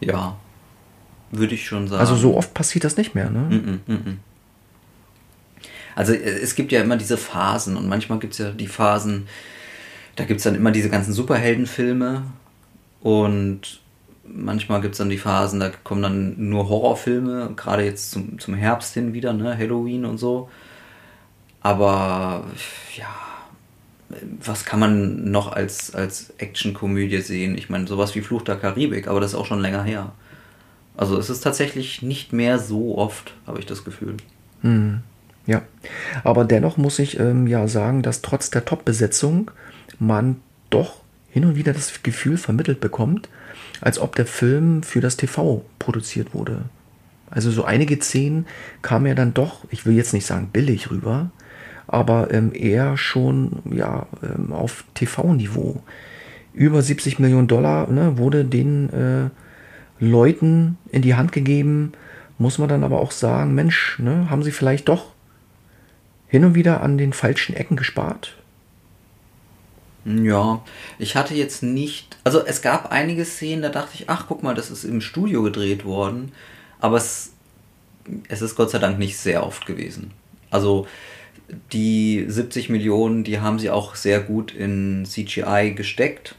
Ja, 0.00 0.36
würde 1.38 1.54
ich 1.54 1.66
schon 1.66 1.88
sagen. 1.88 2.00
Also 2.00 2.16
so 2.16 2.36
oft 2.36 2.54
passiert 2.54 2.84
das 2.84 2.96
nicht 2.96 3.14
mehr, 3.14 3.30
ne? 3.30 3.40
Mm, 3.40 3.92
mm, 3.92 3.94
mm. 3.94 4.18
Also 5.94 6.12
äh, 6.12 6.16
es 6.16 6.54
gibt 6.54 6.72
ja 6.72 6.82
immer 6.82 6.96
diese 6.96 7.16
Phasen 7.16 7.76
und 7.76 7.88
manchmal 7.88 8.18
gibt 8.18 8.34
es 8.34 8.38
ja 8.38 8.50
die 8.50 8.66
Phasen, 8.66 9.26
da 10.16 10.24
gibt 10.24 10.38
es 10.38 10.44
dann 10.44 10.54
immer 10.54 10.70
diese 10.70 10.90
ganzen 10.90 11.12
Superheldenfilme 11.12 12.22
und 13.00 13.80
manchmal 14.26 14.80
gibt 14.80 14.94
es 14.94 14.98
dann 14.98 15.10
die 15.10 15.18
Phasen, 15.18 15.60
da 15.60 15.70
kommen 15.70 16.02
dann 16.02 16.48
nur 16.48 16.68
Horrorfilme, 16.68 17.52
gerade 17.56 17.84
jetzt 17.84 18.10
zum, 18.10 18.38
zum 18.38 18.54
Herbst 18.54 18.94
hin 18.94 19.12
wieder, 19.12 19.32
ne, 19.32 19.56
Halloween 19.56 20.04
und 20.04 20.18
so. 20.18 20.48
Aber 21.60 22.44
ja, 22.96 23.06
was 24.44 24.64
kann 24.64 24.80
man 24.80 25.30
noch 25.30 25.52
als, 25.52 25.94
als 25.94 26.32
Actionkomödie 26.38 27.20
sehen? 27.20 27.56
Ich 27.56 27.70
meine, 27.70 27.86
sowas 27.86 28.14
wie 28.14 28.20
Fluch 28.20 28.42
der 28.42 28.56
Karibik, 28.56 29.08
aber 29.08 29.20
das 29.20 29.32
ist 29.32 29.38
auch 29.38 29.46
schon 29.46 29.60
länger 29.60 29.82
her. 29.82 30.12
Also 30.96 31.18
es 31.18 31.30
ist 31.30 31.40
tatsächlich 31.40 32.02
nicht 32.02 32.32
mehr 32.32 32.58
so 32.58 32.96
oft, 32.96 33.34
habe 33.46 33.58
ich 33.58 33.66
das 33.66 33.84
Gefühl. 33.84 34.16
Ja. 35.46 35.62
Aber 36.22 36.44
dennoch 36.44 36.76
muss 36.76 36.98
ich 36.98 37.18
ähm, 37.18 37.46
ja 37.46 37.68
sagen, 37.68 38.02
dass 38.02 38.22
trotz 38.22 38.50
der 38.50 38.64
Top-Besetzung 38.64 39.50
man 39.98 40.36
doch 40.70 41.00
hin 41.30 41.44
und 41.44 41.56
wieder 41.56 41.72
das 41.72 42.02
Gefühl 42.02 42.36
vermittelt 42.36 42.80
bekommt, 42.80 43.28
als 43.80 43.98
ob 43.98 44.14
der 44.16 44.26
Film 44.26 44.82
für 44.82 45.00
das 45.00 45.16
TV 45.16 45.64
produziert 45.78 46.32
wurde. 46.32 46.62
Also 47.28 47.50
so 47.50 47.64
einige 47.64 48.00
Szenen 48.00 48.46
kamen 48.82 49.06
ja 49.06 49.14
dann 49.14 49.34
doch, 49.34 49.64
ich 49.70 49.84
will 49.84 49.94
jetzt 49.94 50.12
nicht 50.12 50.26
sagen 50.26 50.50
billig 50.52 50.90
rüber, 50.90 51.30
aber 51.86 52.32
ähm, 52.32 52.52
eher 52.54 52.96
schon 52.96 53.62
ja 53.70 54.06
ähm, 54.22 54.52
auf 54.52 54.84
TV-Niveau. 54.94 55.82
Über 56.52 56.80
70 56.80 57.18
Millionen 57.18 57.48
Dollar 57.48 57.90
ne, 57.90 58.16
wurde 58.16 58.44
den 58.44 58.90
äh, 58.90 59.30
Leuten 60.10 60.78
in 60.90 61.02
die 61.02 61.14
Hand 61.14 61.32
gegeben, 61.32 61.92
muss 62.38 62.58
man 62.58 62.68
dann 62.68 62.84
aber 62.84 63.00
auch 63.00 63.12
sagen, 63.12 63.54
Mensch, 63.54 63.98
ne, 63.98 64.28
haben 64.30 64.42
sie 64.42 64.50
vielleicht 64.50 64.88
doch 64.88 65.12
hin 66.28 66.44
und 66.44 66.54
wieder 66.54 66.82
an 66.82 66.98
den 66.98 67.12
falschen 67.12 67.54
Ecken 67.54 67.76
gespart? 67.76 68.36
Ja, 70.04 70.62
ich 70.98 71.16
hatte 71.16 71.34
jetzt 71.34 71.62
nicht. 71.62 72.18
Also 72.24 72.44
es 72.44 72.60
gab 72.60 72.92
einige 72.92 73.24
Szenen, 73.24 73.62
da 73.62 73.70
dachte 73.70 73.92
ich, 73.94 74.10
ach 74.10 74.26
guck 74.28 74.42
mal, 74.42 74.54
das 74.54 74.70
ist 74.70 74.84
im 74.84 75.00
Studio 75.00 75.42
gedreht 75.42 75.84
worden. 75.84 76.32
Aber 76.78 76.98
es, 76.98 77.32
es 78.28 78.42
ist 78.42 78.56
Gott 78.56 78.70
sei 78.70 78.78
Dank 78.78 78.98
nicht 78.98 79.16
sehr 79.16 79.46
oft 79.46 79.64
gewesen. 79.64 80.10
Also 80.50 80.86
die 81.72 82.24
70 82.28 82.68
Millionen, 82.68 83.24
die 83.24 83.40
haben 83.40 83.58
sie 83.58 83.70
auch 83.70 83.94
sehr 83.94 84.20
gut 84.20 84.52
in 84.52 85.06
CGI 85.06 85.72
gesteckt. 85.74 86.34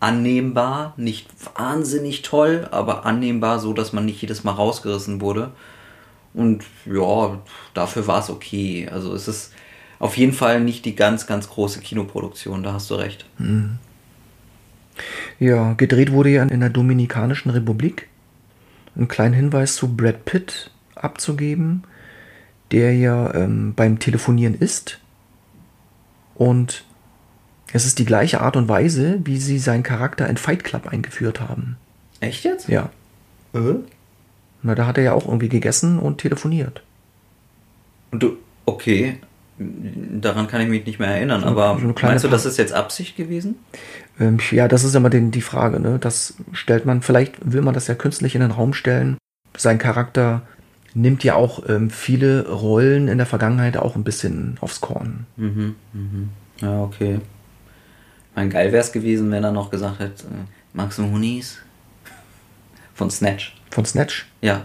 Annehmbar, 0.00 0.94
nicht 0.96 1.28
wahnsinnig 1.54 2.22
toll, 2.22 2.66
aber 2.70 3.04
annehmbar, 3.04 3.58
so 3.58 3.72
dass 3.74 3.92
man 3.92 4.06
nicht 4.06 4.20
jedes 4.22 4.44
Mal 4.44 4.52
rausgerissen 4.52 5.20
wurde. 5.20 5.52
Und 6.32 6.64
ja, 6.86 7.38
dafür 7.74 8.06
war 8.06 8.20
es 8.20 8.30
okay. 8.30 8.88
Also 8.90 9.14
es 9.14 9.28
ist 9.28 9.52
auf 9.98 10.16
jeden 10.16 10.32
Fall 10.32 10.60
nicht 10.60 10.84
die 10.86 10.96
ganz, 10.96 11.26
ganz 11.26 11.48
große 11.50 11.80
Kinoproduktion, 11.80 12.62
da 12.62 12.72
hast 12.72 12.90
du 12.90 12.94
recht. 12.94 13.26
Mhm. 13.38 13.78
Ja, 15.38 15.74
gedreht 15.74 16.12
wurde 16.12 16.30
ja 16.30 16.42
in 16.42 16.60
der 16.60 16.70
Dominikanischen 16.70 17.50
Republik. 17.50 18.08
Einen 18.96 19.08
kleinen 19.08 19.34
Hinweis 19.34 19.76
zu 19.76 19.94
Brad 19.94 20.24
Pitt 20.24 20.70
abzugeben, 20.94 21.84
der 22.72 22.94
ja 22.94 23.34
ähm, 23.34 23.74
beim 23.74 23.98
Telefonieren 23.98 24.54
ist. 24.54 24.98
Und 26.34 26.84
es 27.72 27.86
ist 27.86 27.98
die 27.98 28.04
gleiche 28.04 28.40
Art 28.40 28.56
und 28.56 28.68
Weise, 28.68 29.20
wie 29.24 29.38
sie 29.38 29.58
seinen 29.58 29.82
Charakter 29.82 30.28
in 30.28 30.36
Fight 30.36 30.64
Club 30.64 30.88
eingeführt 30.88 31.40
haben. 31.40 31.76
Echt 32.20 32.44
jetzt? 32.44 32.68
Ja. 32.68 32.90
Äh? 33.54 33.74
Na, 34.62 34.74
da 34.74 34.86
hat 34.86 34.98
er 34.98 35.04
ja 35.04 35.12
auch 35.12 35.26
irgendwie 35.26 35.48
gegessen 35.48 35.98
und 35.98 36.18
telefoniert. 36.18 36.82
Und 38.10 38.22
du, 38.22 38.36
okay, 38.66 39.18
daran 39.58 40.48
kann 40.48 40.60
ich 40.60 40.68
mich 40.68 40.86
nicht 40.86 40.98
mehr 40.98 41.08
erinnern, 41.08 41.44
aber 41.44 41.76
so 41.78 41.84
eine 41.84 41.94
kleine 41.94 42.12
meinst 42.12 42.24
du, 42.24 42.28
das 42.28 42.46
ist 42.46 42.56
jetzt 42.56 42.72
Absicht 42.72 43.16
gewesen? 43.16 43.56
Ähm, 44.18 44.38
ja, 44.50 44.68
das 44.68 44.84
ist 44.84 44.94
immer 44.94 45.10
den, 45.10 45.30
die 45.30 45.40
Frage. 45.40 45.80
Ne? 45.80 45.98
Das 45.98 46.34
stellt 46.52 46.86
man, 46.86 47.02
vielleicht 47.02 47.52
will 47.52 47.62
man 47.62 47.74
das 47.74 47.86
ja 47.86 47.94
künstlich 47.94 48.34
in 48.34 48.40
den 48.40 48.50
Raum 48.50 48.74
stellen. 48.74 49.16
Sein 49.56 49.78
Charakter 49.78 50.42
nimmt 50.94 51.24
ja 51.24 51.34
auch 51.34 51.68
ähm, 51.68 51.90
viele 51.90 52.48
Rollen 52.48 53.08
in 53.08 53.18
der 53.18 53.26
Vergangenheit 53.26 53.76
auch 53.76 53.96
ein 53.96 54.04
bisschen 54.04 54.56
aufs 54.60 54.80
Korn. 54.80 55.26
Mhm, 55.36 55.76
mhm. 55.92 56.28
Ja, 56.60 56.82
okay. 56.82 57.20
Mein 58.40 58.48
geil 58.48 58.72
wäre 58.72 58.82
es 58.82 58.90
gewesen, 58.90 59.30
wenn 59.30 59.44
er 59.44 59.52
noch 59.52 59.70
gesagt 59.70 59.98
hätte, 59.98 60.24
äh, 60.24 60.46
magst 60.72 60.96
du 60.98 61.02
Hunis? 61.02 61.58
Von 62.94 63.10
Snatch. 63.10 63.54
Von 63.70 63.84
Snatch. 63.84 64.28
Ja. 64.40 64.64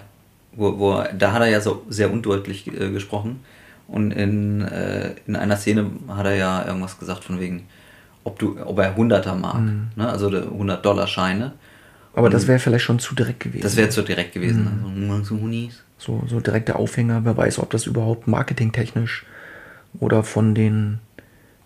Wo, 0.54 0.80
wo, 0.80 1.04
da 1.18 1.34
hat 1.34 1.42
er 1.42 1.50
ja 1.50 1.60
so 1.60 1.84
sehr 1.90 2.10
undeutlich 2.10 2.68
äh, 2.68 2.90
gesprochen. 2.92 3.42
Und 3.90 4.12
in, 4.12 4.62
äh, 4.62 5.16
in 5.28 5.36
einer 5.36 5.58
Szene 5.58 5.92
hat 6.08 6.26
er 6.26 6.36
ja 6.36 6.66
irgendwas 6.66 6.98
gesagt 6.98 7.26
von 7.26 7.42
wegen, 7.42 7.68
ob 8.24 8.40
du, 8.40 8.58
ob 8.64 8.80
er 8.80 8.96
Hunderter 8.96 9.36
mag. 9.36 9.62
Ne? 9.98 10.08
Also 10.08 10.30
100-Dollar-Scheine. 10.30 11.52
Aber 12.14 12.30
das 12.30 12.48
wäre 12.48 12.60
vielleicht 12.60 12.86
schon 12.86 13.00
zu 13.00 13.14
direkt 13.14 13.42
gewesen. 13.42 13.64
Das 13.64 13.76
wäre 13.76 13.90
zu 13.90 14.04
direkt 14.04 14.32
gewesen. 14.32 14.70
Also, 14.86 15.06
magst 15.06 15.32
du 15.32 15.42
Hunis? 15.42 15.84
so, 15.98 16.24
so 16.30 16.40
direkt 16.40 16.70
der 16.70 16.78
Aufhänger. 16.78 17.26
Wer 17.26 17.36
weiß, 17.36 17.60
ob 17.60 17.72
das 17.72 17.88
überhaupt 17.88 18.26
marketingtechnisch 18.26 19.26
oder 20.00 20.24
von 20.24 20.56
den, 20.56 21.00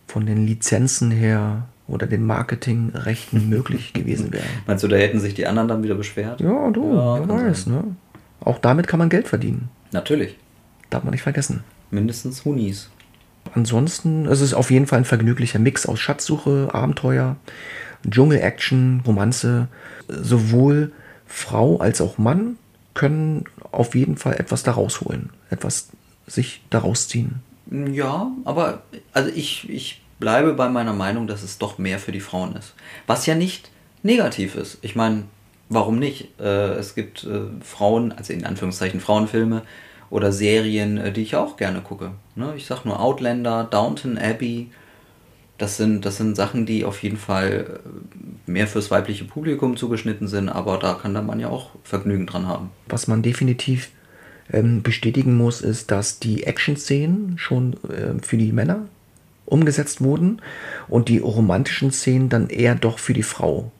von 0.07 0.25
den 0.25 0.47
Lizenzen 0.47 1.11
her 1.11 1.67
oder 1.89 2.07
den 2.07 2.25
Marketingrechten 2.25 3.49
möglich 3.49 3.93
gewesen 3.93 4.31
wäre. 4.31 4.43
Meinst 4.67 4.83
du, 4.83 4.87
da 4.87 4.95
hätten 4.95 5.19
sich 5.19 5.33
die 5.33 5.47
anderen 5.47 5.67
dann 5.67 5.83
wieder 5.83 5.95
beschwert? 5.95 6.41
Ja, 6.41 6.69
du, 6.69 6.93
Ja, 6.93 7.19
wer 7.19 7.29
weiß, 7.29 7.67
ne? 7.67 7.83
Auch 8.41 8.59
damit 8.59 8.87
kann 8.87 8.99
man 8.99 9.09
Geld 9.09 9.27
verdienen. 9.27 9.69
Natürlich. 9.91 10.37
Darf 10.89 11.03
man 11.03 11.11
nicht 11.11 11.23
vergessen. 11.23 11.63
Mindestens 11.91 12.45
Hunis. 12.45 12.89
Ansonsten 13.53 14.25
es 14.25 14.39
ist 14.39 14.47
es 14.49 14.53
auf 14.53 14.71
jeden 14.71 14.85
Fall 14.87 14.99
ein 14.99 15.05
vergnüglicher 15.05 15.59
Mix 15.59 15.85
aus 15.85 15.99
Schatzsuche, 15.99 16.69
Abenteuer, 16.71 17.35
Dschungel-Action, 18.09 19.01
Romanze. 19.05 19.67
Sowohl 20.07 20.91
Frau 21.25 21.77
als 21.77 22.01
auch 22.01 22.17
Mann 22.17 22.57
können 22.93 23.45
auf 23.71 23.95
jeden 23.95 24.17
Fall 24.17 24.33
etwas 24.33 24.63
daraus 24.63 25.01
holen, 25.01 25.29
etwas 25.49 25.89
sich 26.27 26.61
daraus 26.69 27.07
ziehen. 27.07 27.41
Ja, 27.71 28.31
aber 28.45 28.81
also 29.13 29.29
ich, 29.33 29.69
ich 29.69 30.01
bleibe 30.19 30.53
bei 30.53 30.69
meiner 30.69 30.93
Meinung, 30.93 31.27
dass 31.27 31.43
es 31.43 31.57
doch 31.57 31.77
mehr 31.77 31.99
für 31.99 32.11
die 32.11 32.19
Frauen 32.19 32.55
ist. 32.55 32.75
Was 33.07 33.25
ja 33.25 33.35
nicht 33.35 33.71
negativ 34.03 34.55
ist. 34.55 34.77
Ich 34.81 34.95
meine, 34.95 35.23
warum 35.69 35.99
nicht? 35.99 36.39
Äh, 36.39 36.73
es 36.73 36.95
gibt 36.95 37.23
äh, 37.23 37.41
Frauen, 37.61 38.11
also 38.11 38.33
in 38.33 38.45
Anführungszeichen 38.45 38.99
Frauenfilme 38.99 39.63
oder 40.09 40.31
Serien, 40.31 40.97
äh, 40.97 41.11
die 41.11 41.21
ich 41.21 41.35
auch 41.35 41.57
gerne 41.57 41.81
gucke. 41.81 42.11
Ne? 42.35 42.53
Ich 42.57 42.65
sag 42.65 42.85
nur 42.85 42.99
Outlander, 42.99 43.63
Downton 43.63 44.17
Abbey. 44.17 44.69
Das 45.57 45.75
sind, 45.75 46.05
das 46.05 46.15
sind 46.15 46.37
Sachen, 46.37 46.65
die 46.65 46.85
auf 46.85 47.03
jeden 47.03 47.17
Fall 47.17 47.81
äh, 48.47 48.49
mehr 48.49 48.67
fürs 48.67 48.91
weibliche 48.91 49.25
Publikum 49.25 49.77
zugeschnitten 49.77 50.27
sind, 50.27 50.49
aber 50.49 50.77
da 50.77 50.93
kann 50.93 51.13
der 51.13 51.21
Mann 51.21 51.39
ja 51.39 51.49
auch 51.49 51.71
Vergnügen 51.83 52.27
dran 52.27 52.47
haben. 52.47 52.71
Was 52.87 53.07
man 53.07 53.21
definitiv 53.21 53.89
ähm, 54.51 54.81
bestätigen 54.81 55.35
muss, 55.35 55.61
ist, 55.61 55.91
dass 55.91 56.19
die 56.19 56.43
Action-Szenen 56.43 57.37
schon 57.37 57.73
äh, 57.83 58.21
für 58.21 58.37
die 58.37 58.51
Männer 58.53 58.87
umgesetzt 59.49 60.01
wurden 60.01 60.41
und 60.87 61.09
die 61.09 61.19
romantischen 61.19 61.91
Szenen 61.91 62.29
dann 62.29 62.49
eher 62.49 62.75
doch 62.75 62.99
für 62.99 63.13
die 63.13 63.23
Frau 63.23 63.71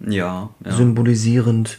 Ja, 0.00 0.50
ja. 0.64 0.72
symbolisierend 0.72 1.78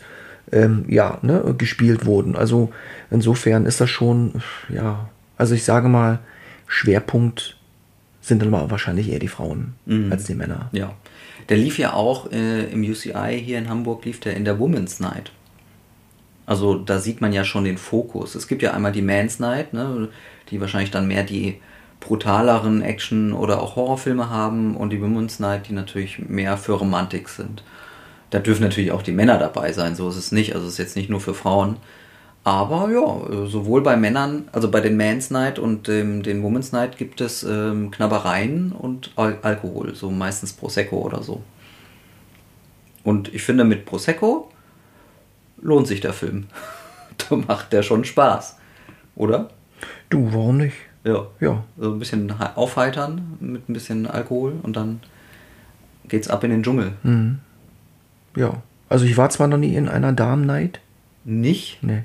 ähm, 0.51 0.85
ja, 0.87 1.19
ne, 1.21 1.55
gespielt 1.57 2.05
wurden. 2.05 2.35
Also 2.35 2.71
insofern 3.11 3.65
ist 3.65 3.81
das 3.81 3.89
schon, 3.89 4.41
ja, 4.69 5.09
also 5.37 5.53
ich 5.55 5.63
sage 5.63 5.89
mal, 5.89 6.19
Schwerpunkt 6.67 7.57
sind 8.21 8.41
dann 8.41 8.49
mal 8.49 8.69
wahrscheinlich 8.69 9.09
eher 9.09 9.19
die 9.19 9.27
Frauen 9.27 9.73
als 10.11 10.25
die 10.25 10.35
Männer. 10.35 10.69
Ja. 10.71 10.93
Der 11.47 11.57
lief 11.57 11.79
ja 11.79 11.93
auch 11.93 12.31
äh, 12.31 12.65
im 12.65 12.83
UCI 12.83 13.41
hier 13.43 13.57
in 13.57 13.69
Hamburg, 13.69 14.05
lief 14.05 14.19
der 14.19 14.35
in 14.35 14.45
der 14.45 14.59
Women's 14.59 14.99
Night. 14.99 15.31
Also 16.45 16.75
da 16.75 16.99
sieht 16.99 17.21
man 17.21 17.33
ja 17.33 17.43
schon 17.43 17.63
den 17.63 17.77
Fokus. 17.77 18.35
Es 18.35 18.47
gibt 18.47 18.61
ja 18.61 18.73
einmal 18.73 18.91
die 18.91 19.01
Man's 19.01 19.39
Night, 19.39 19.73
ne, 19.73 20.09
die 20.49 20.61
wahrscheinlich 20.61 20.91
dann 20.91 21.07
mehr 21.07 21.23
die 21.23 21.59
brutaleren 21.99 22.81
Action- 22.81 23.33
oder 23.33 23.61
auch 23.61 23.75
Horrorfilme 23.75 24.29
haben 24.29 24.75
und 24.75 24.91
die 24.91 25.01
Women's 25.01 25.39
Night, 25.39 25.67
die 25.67 25.73
natürlich 25.73 26.19
mehr 26.19 26.57
für 26.57 26.73
Romantik 26.73 27.29
sind. 27.29 27.63
Da 28.29 28.39
dürfen 28.39 28.63
natürlich 28.63 28.91
auch 28.91 29.01
die 29.01 29.11
Männer 29.11 29.37
dabei 29.37 29.73
sein, 29.73 29.95
so 29.95 30.09
ist 30.09 30.17
es 30.17 30.31
nicht. 30.31 30.53
Also 30.55 30.67
es 30.67 30.73
ist 30.73 30.79
jetzt 30.79 30.95
nicht 30.95 31.09
nur 31.09 31.19
für 31.19 31.33
Frauen. 31.33 31.77
Aber 32.43 32.89
ja, 32.89 33.47
sowohl 33.47 33.81
bei 33.81 33.97
Männern, 33.97 34.47
also 34.53 34.71
bei 34.71 34.79
den 34.79 34.95
Man's 34.95 35.29
Night 35.29 35.59
und 35.59 35.87
dem, 35.87 36.23
den 36.23 36.41
Women's 36.41 36.71
Night 36.71 36.97
gibt 36.97 37.21
es 37.21 37.43
ähm, 37.43 37.91
Knabbereien 37.91 38.71
und 38.71 39.11
Al 39.17 39.39
Alkohol, 39.41 39.93
so 39.93 40.09
meistens 40.09 40.53
Prosecco 40.53 40.97
oder 40.97 41.21
so. 41.21 41.43
Und 43.03 43.33
ich 43.33 43.43
finde, 43.43 43.65
mit 43.65 43.85
Prosecco 43.85 44.49
lohnt 45.61 45.87
sich 45.87 45.99
der 45.99 46.13
Film. 46.13 46.47
da 47.29 47.35
macht 47.35 47.73
der 47.73 47.83
schon 47.83 48.05
Spaß. 48.05 48.57
Oder? 49.15 49.49
Du, 50.09 50.33
warum 50.33 50.57
nicht? 50.57 50.77
Ja. 51.03 51.25
Ja. 51.39 51.63
So 51.77 51.91
ein 51.93 51.99
bisschen 51.99 52.37
he- 52.39 52.49
aufheitern 52.55 53.37
mit 53.39 53.69
ein 53.69 53.73
bisschen 53.73 54.05
Alkohol 54.07 54.53
und 54.63 54.75
dann 54.75 54.99
geht's 56.07 56.27
ab 56.27 56.43
in 56.43 56.49
den 56.51 56.63
Dschungel. 56.63 56.93
Ja. 58.35 58.61
Also 58.89 59.05
ich 59.05 59.17
war 59.17 59.29
zwar 59.29 59.47
noch 59.47 59.57
nie 59.57 59.75
in 59.75 59.87
einer 59.87 60.11
Damen-Night. 60.13 60.79
Nicht? 61.25 61.79
Nee. 61.83 62.03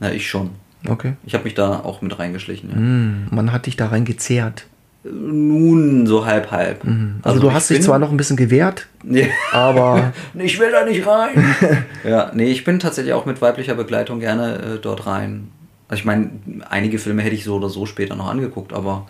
Na, 0.00 0.12
ich 0.12 0.28
schon. 0.28 0.50
Okay. 0.88 1.14
Ich 1.24 1.34
habe 1.34 1.44
mich 1.44 1.54
da 1.54 1.80
auch 1.80 2.02
mit 2.02 2.18
reingeschlichen. 2.18 2.70
Ja. 2.70 2.76
Hm, 2.76 3.26
man 3.30 3.52
hat 3.52 3.66
dich 3.66 3.76
da 3.76 3.88
rein 3.88 4.04
gezerrt. 4.04 4.66
Nun, 5.04 6.06
so 6.06 6.26
halb, 6.26 6.50
halb. 6.50 6.82
Also, 7.22 7.40
du 7.40 7.48
ich 7.48 7.54
hast 7.54 7.70
dich 7.70 7.82
zwar 7.82 7.98
noch 7.98 8.10
ein 8.10 8.16
bisschen 8.16 8.36
gewehrt, 8.36 8.88
Ja. 9.04 9.26
aber 9.52 10.12
Ich 10.34 10.58
will 10.58 10.70
da 10.72 10.84
nicht 10.84 11.06
rein. 11.06 11.54
ja, 12.04 12.30
nee, 12.34 12.50
ich 12.50 12.64
bin 12.64 12.78
tatsächlich 12.78 13.14
auch 13.14 13.24
mit 13.24 13.40
weiblicher 13.40 13.74
Begleitung 13.74 14.20
gerne 14.20 14.54
äh, 14.56 14.78
dort 14.80 15.06
rein. 15.06 15.48
Also 15.88 16.00
ich 16.00 16.04
meine, 16.04 16.30
einige 16.68 16.98
Filme 16.98 17.22
hätte 17.22 17.34
ich 17.34 17.44
so 17.44 17.56
oder 17.56 17.70
so 17.70 17.86
später 17.86 18.14
noch 18.14 18.28
angeguckt, 18.28 18.72
aber 18.72 19.06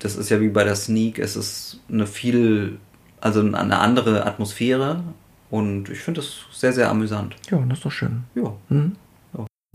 das 0.00 0.16
ist 0.16 0.30
ja 0.30 0.40
wie 0.40 0.48
bei 0.48 0.64
der 0.64 0.74
Sneak, 0.74 1.18
es 1.18 1.36
ist 1.36 1.80
eine 1.90 2.06
viel, 2.06 2.78
also 3.20 3.40
eine 3.40 3.78
andere 3.78 4.26
Atmosphäre 4.26 5.02
und 5.50 5.88
ich 5.88 6.00
finde 6.00 6.20
das 6.20 6.40
sehr, 6.52 6.72
sehr 6.72 6.90
amüsant. 6.90 7.36
ja, 7.50 7.58
das 7.68 7.78
ist 7.78 7.84
doch 7.84 7.92
schön. 7.92 8.24
Ja. 8.34 8.52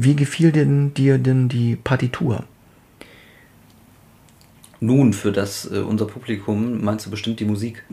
Wie 0.02 0.16
gefiel 0.16 0.52
denn 0.52 0.94
dir 0.94 1.18
denn 1.18 1.48
die 1.48 1.76
Partitur? 1.76 2.44
Nun, 4.80 5.14
für 5.14 5.32
das 5.32 5.72
äh, 5.72 5.78
unser 5.78 6.08
Publikum 6.08 6.84
meinst 6.84 7.06
du 7.06 7.12
bestimmt 7.12 7.40
die 7.40 7.46
Musik 7.46 7.84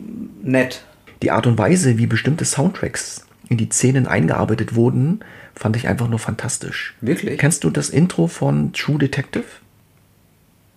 nett. 0.41 0.83
Die 1.21 1.29
Art 1.29 1.45
und 1.45 1.59
Weise, 1.59 1.99
wie 1.99 2.07
bestimmte 2.07 2.45
Soundtracks 2.45 3.27
in 3.47 3.57
die 3.57 3.69
Szenen 3.69 4.07
eingearbeitet 4.07 4.73
wurden, 4.73 5.19
fand 5.59 5.75
ich 5.75 5.89
einfach 5.89 6.07
nur 6.07 6.19
fantastisch. 6.19 6.95
Wirklich? 7.01 7.37
Kennst 7.37 7.65
du 7.65 7.69
das 7.69 7.89
Intro 7.89 8.27
von 8.27 8.71
True 8.71 8.97
Detective? 8.97 9.43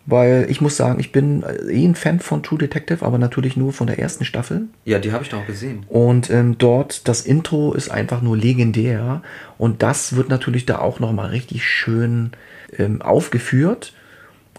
Weil 0.07 0.47
ich 0.51 0.61
muss 0.61 0.77
sagen, 0.77 0.99
ich 0.99 1.13
bin 1.13 1.45
äh, 1.45 1.71
eh 1.71 1.87
ein 1.87 1.95
Fan 1.95 2.19
von 2.19 2.43
True 2.43 2.59
Detective, 2.59 3.07
aber 3.07 3.17
natürlich 3.17 3.57
nur 3.57 3.73
von 3.73 3.87
der 3.87 4.01
ersten 4.01 4.25
Staffel. 4.25 4.63
Ja, 4.85 4.99
die 4.99 5.13
habe 5.13 5.23
ich 5.23 5.31
doch 5.31 5.39
auch 5.39 5.47
gesehen. 5.47 5.87
Und 5.89 6.31
ähm, 6.31 6.59
dort, 6.59 7.07
das 7.07 7.21
Intro 7.21 7.73
ist 7.75 7.93
einfach 7.93 8.23
nur 8.23 8.37
legendär. 8.37 9.23
Und 9.57 9.85
das 9.85 10.17
wird 10.17 10.29
natürlich 10.29 10.67
da 10.67 10.81
auch 10.81 10.99
nochmal 10.99 11.29
richtig 11.29 11.65
schön 11.65 12.33
ähm, 12.77 13.01
aufgeführt. 13.03 13.95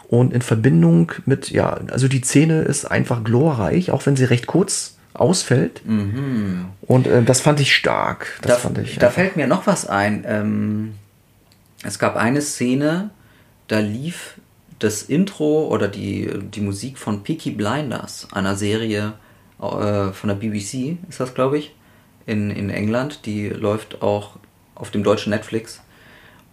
Und 0.07 0.33
in 0.33 0.41
Verbindung 0.41 1.11
mit, 1.25 1.49
ja, 1.49 1.73
also 1.91 2.07
die 2.07 2.21
Szene 2.21 2.61
ist 2.61 2.85
einfach 2.85 3.25
glorreich, 3.25 3.91
auch 3.91 4.05
wenn 4.05 4.15
sie 4.15 4.23
recht 4.23 4.47
kurz 4.47 4.95
ausfällt. 5.13 5.81
Und 5.85 7.07
ähm, 7.07 7.25
das 7.25 7.41
fand 7.41 7.59
ich 7.59 7.75
stark. 7.75 8.39
Das 8.41 8.53
da, 8.53 8.57
fand 8.57 8.77
ich. 8.79 8.97
da 8.97 9.07
einfach- 9.07 9.15
fällt 9.15 9.35
mir 9.37 9.47
noch 9.47 9.67
was 9.67 9.85
ein. 9.87 10.23
Ähm, 10.27 10.93
es 11.83 11.99
gab 11.99 12.15
eine 12.15 12.41
Szene, 12.41 13.09
da 13.67 13.79
lief 13.79 14.35
das 14.79 15.03
Intro 15.03 15.67
oder 15.67 15.87
die, 15.87 16.29
die 16.53 16.61
Musik 16.61 16.97
von 16.97 17.23
Peaky 17.23 17.51
Blinders, 17.51 18.27
einer 18.33 18.55
Serie 18.55 19.13
äh, 19.61 20.11
von 20.11 20.27
der 20.27 20.35
BBC, 20.35 20.97
ist 21.09 21.19
das, 21.19 21.33
glaube 21.33 21.57
ich, 21.57 21.75
in, 22.25 22.49
in 22.51 22.69
England. 22.69 23.25
Die 23.25 23.49
läuft 23.49 24.01
auch 24.01 24.37
auf 24.75 24.91
dem 24.91 25.03
deutschen 25.03 25.29
Netflix. 25.29 25.81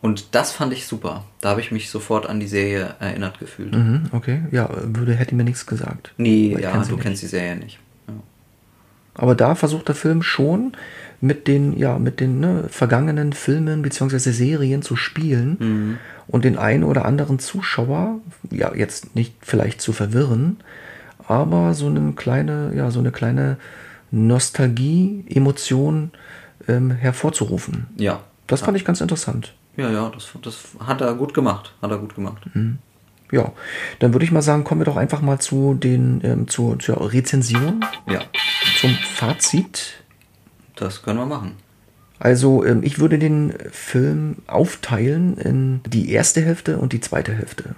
Und 0.03 0.35
das 0.35 0.53
fand 0.53 0.73
ich 0.73 0.87
super. 0.87 1.25
Da 1.42 1.51
habe 1.51 1.61
ich 1.61 1.73
mich 1.73 1.90
sofort 1.90 2.27
an 2.27 2.40
die 2.40 2.46
Serie 2.46 2.94
erinnert 3.01 3.38
gefühlt. 3.38 3.73
Mhm, 3.75 4.07
okay, 4.12 4.42
ja, 4.51 4.68
würde, 4.85 5.14
hätte 5.14 5.35
mir 5.35 5.44
nichts 5.44 5.66
gesagt. 5.66 6.12
Nee, 6.16 6.53
Weil 6.55 6.62
ja, 6.62 6.73
du 6.73 6.79
nicht. 6.94 7.01
kennst 7.03 7.23
die 7.23 7.27
Serie 7.27 7.57
nicht. 7.57 7.79
Aber 9.14 9.35
da 9.35 9.55
versucht 9.55 9.88
der 9.88 9.94
Film 9.94 10.23
schon 10.23 10.73
mit 11.20 11.46
den, 11.49 11.77
ja, 11.77 11.99
mit 11.99 12.20
den 12.20 12.40
ne, 12.40 12.64
vergangenen 12.68 13.33
Filmen 13.33 13.83
bzw. 13.83 14.18
Serien 14.31 14.83
zu 14.83 14.96
spielen 14.96 15.57
Mhm. 15.61 15.99
und 16.29 16.44
den 16.44 16.57
einen 16.57 16.85
oder 16.85 17.05
anderen 17.05 17.38
Zuschauer, 17.38 18.20
ja, 18.51 18.75
jetzt 18.75 19.14
nicht 19.14 19.35
vielleicht 19.42 19.81
zu 19.83 19.92
verwirren, 19.92 20.57
aber 21.29 21.75
so 21.75 21.87
eine 21.88 22.12
kleine, 22.12 22.73
ja, 22.75 22.90
so 22.90 23.01
eine 23.01 23.12
kleine 23.12 23.57
Nostalgie, 24.11 25.25
Emotion 25.29 26.11
ähm, 26.68 26.90
hervorzurufen. 26.90 27.87
Ja. 27.96 28.20
Das 28.46 28.62
fand 28.62 28.77
ich 28.77 28.85
ganz 28.85 29.01
interessant. 29.01 29.55
Ja, 29.77 29.90
ja, 29.90 30.11
das, 30.12 30.31
das 30.42 30.59
hat 30.85 31.01
er 31.01 31.14
gut 31.14 31.33
gemacht. 31.35 31.73
Hat 31.81 31.90
er 31.92 31.99
gut 31.99 32.16
gemacht. 32.16 32.42
Ja, 33.31 33.53
dann 34.01 34.12
würde 34.12 34.25
ich 34.25 34.33
mal 34.33 34.42
sagen, 34.42 34.64
kommen 34.64 34.81
wir 34.81 34.87
doch 34.87 34.96
einfach 34.96 35.23
mal 35.23 35.38
zu 35.38 35.75
den, 35.75 36.20
ähm, 36.25 36.49
zu, 36.49 36.75
zur 36.77 37.12
Rezension, 37.12 37.85
Ja, 38.09 38.20
zum 38.81 38.90
Fazit. 38.95 40.03
das 40.77 41.03
können 41.03 41.19
wir 41.19 41.27
machen. 41.27 41.53
Also 42.19 42.64
ähm, 42.64 42.83
ich 42.83 42.99
würde 42.99 43.19
den 43.19 43.55
Film 43.71 44.37
aufteilen 44.47 45.37
in 45.38 45.81
die 45.87 46.11
erste 46.12 46.43
Hälfte 46.43 46.77
und 46.79 46.93
die 46.93 47.01
zweite 47.01 47.33
Hälfte. 47.35 47.75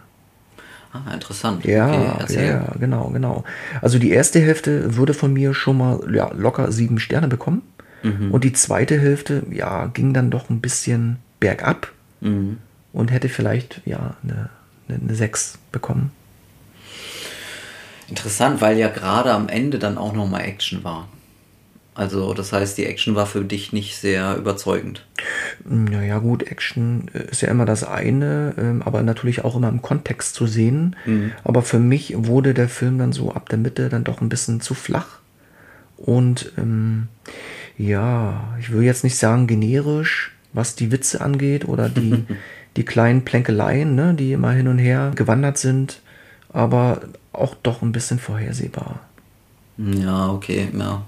Ah, 0.93 1.15
interessant. 1.15 1.65
Ja, 1.65 2.19
okay, 2.21 2.49
ja, 2.49 2.73
genau, 2.79 3.09
genau. 3.11 3.45
Also 3.81 3.99
die 3.99 4.11
erste 4.11 4.41
Hälfte 4.41 4.97
würde 4.97 5.15
von 5.15 5.33
mir 5.33 5.55
schon 5.55 5.79
mal 5.79 6.01
ja, 6.15 6.31
locker 6.35 6.71
sieben 6.71 6.99
Sterne 6.99 7.29
bekommen. 7.29 7.62
Mhm. 8.03 8.31
Und 8.33 8.45
die 8.45 8.53
zweite 8.53 9.01
Hälfte, 9.01 9.45
ja, 9.51 9.87
ging 9.87 10.12
dann 10.12 10.31
doch 10.31 10.51
ein 10.51 10.61
bisschen 10.61 11.17
bergab 11.41 11.91
Mhm. 12.21 12.59
und 12.93 13.11
hätte 13.11 13.29
vielleicht 13.29 13.81
ja 13.85 14.17
eine, 14.23 14.49
eine, 14.88 14.99
eine 15.01 15.15
sechs 15.15 15.59
bekommen. 15.73 16.11
Interessant, 18.12 18.61
weil 18.61 18.77
ja 18.77 18.88
gerade 18.88 19.33
am 19.33 19.48
Ende 19.48 19.79
dann 19.79 19.96
auch 19.96 20.12
nochmal 20.12 20.42
Action 20.42 20.85
war. 20.85 21.09
Also, 21.94 22.35
das 22.35 22.53
heißt, 22.53 22.77
die 22.77 22.85
Action 22.85 23.14
war 23.14 23.25
für 23.25 23.42
dich 23.42 23.72
nicht 23.72 23.96
sehr 23.96 24.37
überzeugend. 24.37 25.07
Naja 25.64 26.18
gut, 26.18 26.42
Action 26.42 27.11
äh, 27.14 27.31
ist 27.31 27.40
ja 27.40 27.48
immer 27.48 27.64
das 27.64 27.85
eine, 27.85 28.53
ähm, 28.59 28.83
aber 28.83 29.03
natürlich 29.03 29.46
auch 29.46 29.57
immer 29.57 29.70
im 29.70 29.81
Kontext 29.81 30.35
zu 30.35 30.46
sehen. 30.46 30.94
Aber 31.42 31.62
für 31.62 31.79
mich 31.79 32.12
wurde 32.14 32.53
der 32.53 32.68
Film 32.68 32.98
dann 32.98 33.14
so 33.14 33.33
ab 33.33 33.48
der 33.48 33.59
Mitte 33.59 33.88
dann 33.88 34.05
doch 34.05 34.20
ein 34.20 34.29
bisschen 34.29 34.61
zu 34.61 34.75
flach. 34.75 35.20
Und 35.96 36.53
ähm, 36.59 37.09
ja, 37.79 38.55
ich 38.61 38.70
will 38.75 38.83
jetzt 38.83 39.05
nicht 39.05 39.16
sagen 39.16 39.46
generisch, 39.46 40.33
was 40.53 40.75
die 40.75 40.92
Witze 40.92 41.22
angeht 41.22 41.66
oder 41.66 41.88
die, 41.88 42.25
die 42.77 42.85
kleinen 42.85 43.25
Plänkeleien, 43.25 43.94
ne, 43.94 44.12
die 44.12 44.33
immer 44.33 44.53
hin 44.53 44.68
und 44.68 44.79
her 44.79 45.12
gewandert 45.14 45.57
sind, 45.57 46.03
aber 46.53 47.01
auch 47.33 47.55
doch 47.62 47.83
ein 47.83 47.93
bisschen 47.93 48.19
vorhersehbar. 48.19 49.01
Ja, 49.79 50.31
okay, 50.31 50.69
ja. 50.79 51.03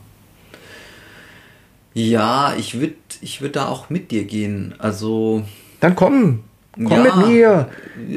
Ja, 1.93 2.55
ich 2.59 2.81
würde 2.81 2.95
ich 3.21 3.41
würd 3.41 3.57
da 3.57 3.69
auch 3.69 3.89
mit 3.91 4.11
dir 4.11 4.25
gehen. 4.25 4.75
Also, 4.79 5.45
Dann 5.81 5.95
komm, 5.95 6.41
komm 6.75 6.87
Ja. 6.91 7.03
mit 7.03 7.29
mir, 7.29 7.69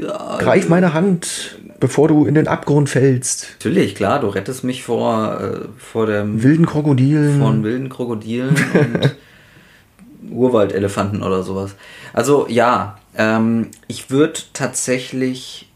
ja, 0.01 0.37
greif 0.39 0.67
meine 0.69 0.93
Hand, 0.93 1.59
bevor 1.79 2.07
du 2.07 2.25
in 2.25 2.33
den 2.33 2.47
Abgrund 2.47 2.89
fällst. 2.89 3.49
natürlich, 3.59 3.93
klar, 3.93 4.19
du 4.19 4.27
rettest 4.29 4.63
mich 4.63 4.83
vor, 4.83 5.39
äh, 5.39 5.59
vor 5.77 6.07
dem 6.07 6.41
wilden 6.41 6.65
Krokodilen. 6.65 7.39
von 7.39 7.63
wilden 7.63 7.89
Krokodilen 7.89 8.49
und 8.73 9.15
Urwaldelefanten 10.31 11.21
oder 11.21 11.43
sowas. 11.43 11.75
Also 12.13 12.47
ja, 12.49 12.97
ähm, 13.15 13.67
ich 13.87 14.09
würde 14.09 14.39
tatsächlich 14.53 15.66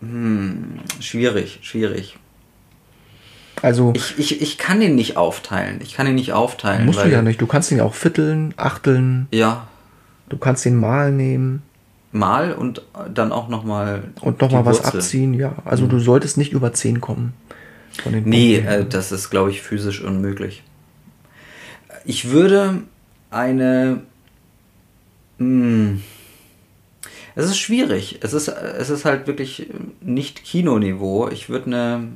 hm, 0.00 0.78
schwierig, 1.00 1.58
schwierig. 1.62 2.16
also 3.62 3.92
Ich, 3.96 4.18
ich, 4.18 4.40
ich 4.40 4.58
kann 4.58 4.80
den 4.80 4.94
nicht 4.94 5.16
aufteilen. 5.16 5.80
Ich 5.82 5.94
kann 5.94 6.06
ihn 6.06 6.14
nicht 6.14 6.32
aufteilen. 6.32 6.86
musst 6.86 7.02
du 7.02 7.08
ja 7.08 7.22
nicht. 7.22 7.40
Du 7.40 7.46
kannst 7.46 7.70
ihn 7.72 7.80
auch 7.80 7.94
vierteln, 7.94 8.54
achteln. 8.56 9.28
Ja, 9.32 9.66
Du 10.28 10.36
kannst 10.36 10.64
den 10.64 10.76
mal 10.76 11.10
nehmen 11.10 11.62
mal 12.12 12.52
und 12.52 12.82
dann 13.14 13.32
auch 13.32 13.48
nochmal 13.48 14.04
und 14.20 14.40
noch 14.40 14.50
mal 14.50 14.64
was 14.64 14.82
abziehen. 14.82 15.34
Ja, 15.34 15.56
also 15.64 15.86
du 15.86 15.98
solltest 15.98 16.38
nicht 16.38 16.52
über 16.52 16.72
10 16.72 17.00
kommen. 17.00 17.34
Von 18.02 18.12
den 18.12 18.24
Nee, 18.24 18.56
äh, 18.56 18.86
das 18.86 19.12
ist, 19.12 19.30
glaube 19.30 19.50
ich, 19.50 19.62
physisch 19.62 20.02
unmöglich. 20.02 20.62
Ich 22.04 22.30
würde 22.30 22.82
eine. 23.30 24.02
Mh, 25.38 25.98
es 27.38 27.46
ist 27.46 27.58
schwierig. 27.58 28.18
Es 28.20 28.32
ist, 28.32 28.48
es 28.48 28.90
ist 28.90 29.04
halt 29.04 29.28
wirklich 29.28 29.68
nicht 30.00 30.42
Kinoniveau. 30.42 31.28
Ich 31.28 31.48
würde 31.48 31.66
eine, 31.66 32.08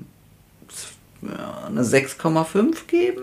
eine 1.68 1.82
6,5 1.82 2.87
geben. 2.88 3.22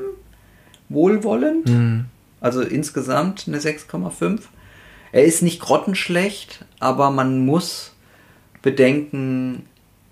Wohlwollend. 0.87 1.67
Hm. 1.67 2.05
Also 2.39 2.61
insgesamt 2.61 3.49
eine 3.49 3.59
6,5. 3.59 4.43
Er 5.11 5.25
ist 5.25 5.41
nicht 5.43 5.59
grottenschlecht, 5.59 6.63
aber 6.79 7.11
man 7.11 7.45
muss 7.45 7.93
bedenken, 8.61 9.65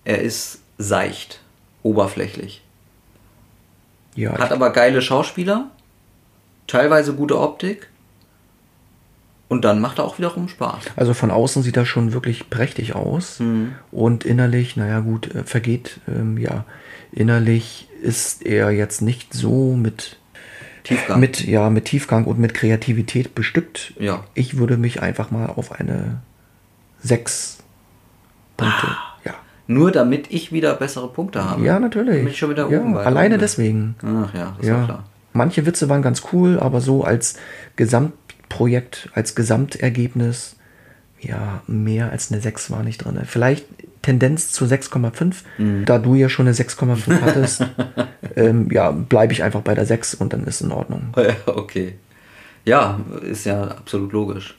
er 0.04 0.21
ist 0.21 0.60
seicht, 0.78 1.39
oberflächlich. 1.84 2.63
ja, 4.13 4.38
Hat 4.38 4.52
aber 4.52 4.71
geile 4.71 5.02
Schauspieler, 5.02 5.71
teilweise 6.67 7.13
gute 7.13 7.39
Optik 7.39 7.88
und 9.50 9.64
dann 9.64 9.80
macht 9.80 10.00
er 10.00 10.06
auch 10.06 10.18
wiederum 10.18 10.50
Spaß. 10.50 10.84
also 10.96 11.14
von 11.14 11.32
außen 11.32 11.64
sieht 11.64 11.78
er 11.78 11.86
schon 11.86 12.12
wirklich 12.14 12.50
prächtig 12.50 12.96
aus. 12.96 13.40
Mhm. 13.40 13.76
Und 13.92 14.26
innerlich, 14.26 14.76
naja 14.76 15.00
gut, 15.00 15.34
äh, 15.34 15.44
vergeht, 15.44 16.00
ähm, 16.08 16.38
ja, 16.38 16.66
innerlich 17.12 17.88
ist 18.02 18.46
er 18.46 18.72
jetzt 18.72 19.02
nicht 19.02 19.34
so 19.34 19.76
mit 19.76 20.18
Tiefgang. 20.84 21.20
mit, 21.20 21.46
ja, 21.46 21.70
mit 21.70 21.86
Tiefgang 21.86 22.26
und 22.26 22.40
mit 22.40 22.54
Kreativität 22.54 23.36
bestückt. 23.36 23.94
Ja. 24.00 24.24
Ich 24.34 24.58
würde 24.58 24.78
mich 24.78 25.02
einfach 25.02 25.32
mal 25.32 25.48
auf 25.48 25.72
eine 25.72 26.22
6 27.00 27.60
Punkte. 28.58 28.88
Ja. 29.24 29.34
Nur 29.68 29.92
damit 29.92 30.28
ich 30.30 30.52
wieder 30.52 30.74
bessere 30.76 31.08
Punkte 31.10 31.44
habe. 31.44 31.64
ja, 31.64 31.80
natürlich. 31.80 32.18
Damit 32.18 32.34
ich 32.34 32.40
schon 32.40 32.50
wieder 32.50 32.70
ja, 32.70 32.80
oben 32.80 32.98
alleine 32.98 33.38
deswegen. 33.38 33.96
Ach 34.02 34.34
ja, 34.34 34.54
das 34.58 34.66
ist 34.66 34.68
ja 34.68 34.84
klar. 34.84 35.04
Manche 35.34 35.66
Witze 35.66 35.88
waren 35.88 36.02
ganz 36.02 36.24
cool, 36.34 36.60
aber 36.60 36.82
so 36.82 37.04
als 37.04 37.38
Gesamtprojekt, 38.48 39.10
als 39.14 39.36
Gesamtergebnis, 39.36 40.56
ja, 41.20 41.62
mehr 41.68 42.12
als 42.12 42.32
eine 42.32 42.42
6 42.42 42.72
war 42.72 42.84
nicht 42.84 43.00
drin. 43.00 43.20
Vielleicht 43.26 43.66
Tendenz 44.02 44.52
zu 44.52 44.66
6,5. 44.66 45.44
Mhm. 45.58 45.86
Da 45.86 45.98
du 46.00 46.16
ja 46.16 46.30
schon 46.30 46.48
eine 46.48 46.56
6,5 46.56 47.22
hattest, 47.22 47.66
ähm, 48.36 48.70
ja, 48.72 48.92
bleibe 48.92 49.34
ich 49.34 49.44
einfach 49.44 49.62
bei 49.62 49.76
der 49.76 49.86
6 49.86 50.16
und 50.16 50.34
dann 50.34 50.46
ist 50.46 50.62
in 50.62 50.72
Ordnung. 50.72 51.14
Okay. 51.46 51.96
Ja, 52.66 53.00
ist 53.22 53.46
ja 53.46 53.64
absolut 53.64 54.12
logisch. 54.12 54.58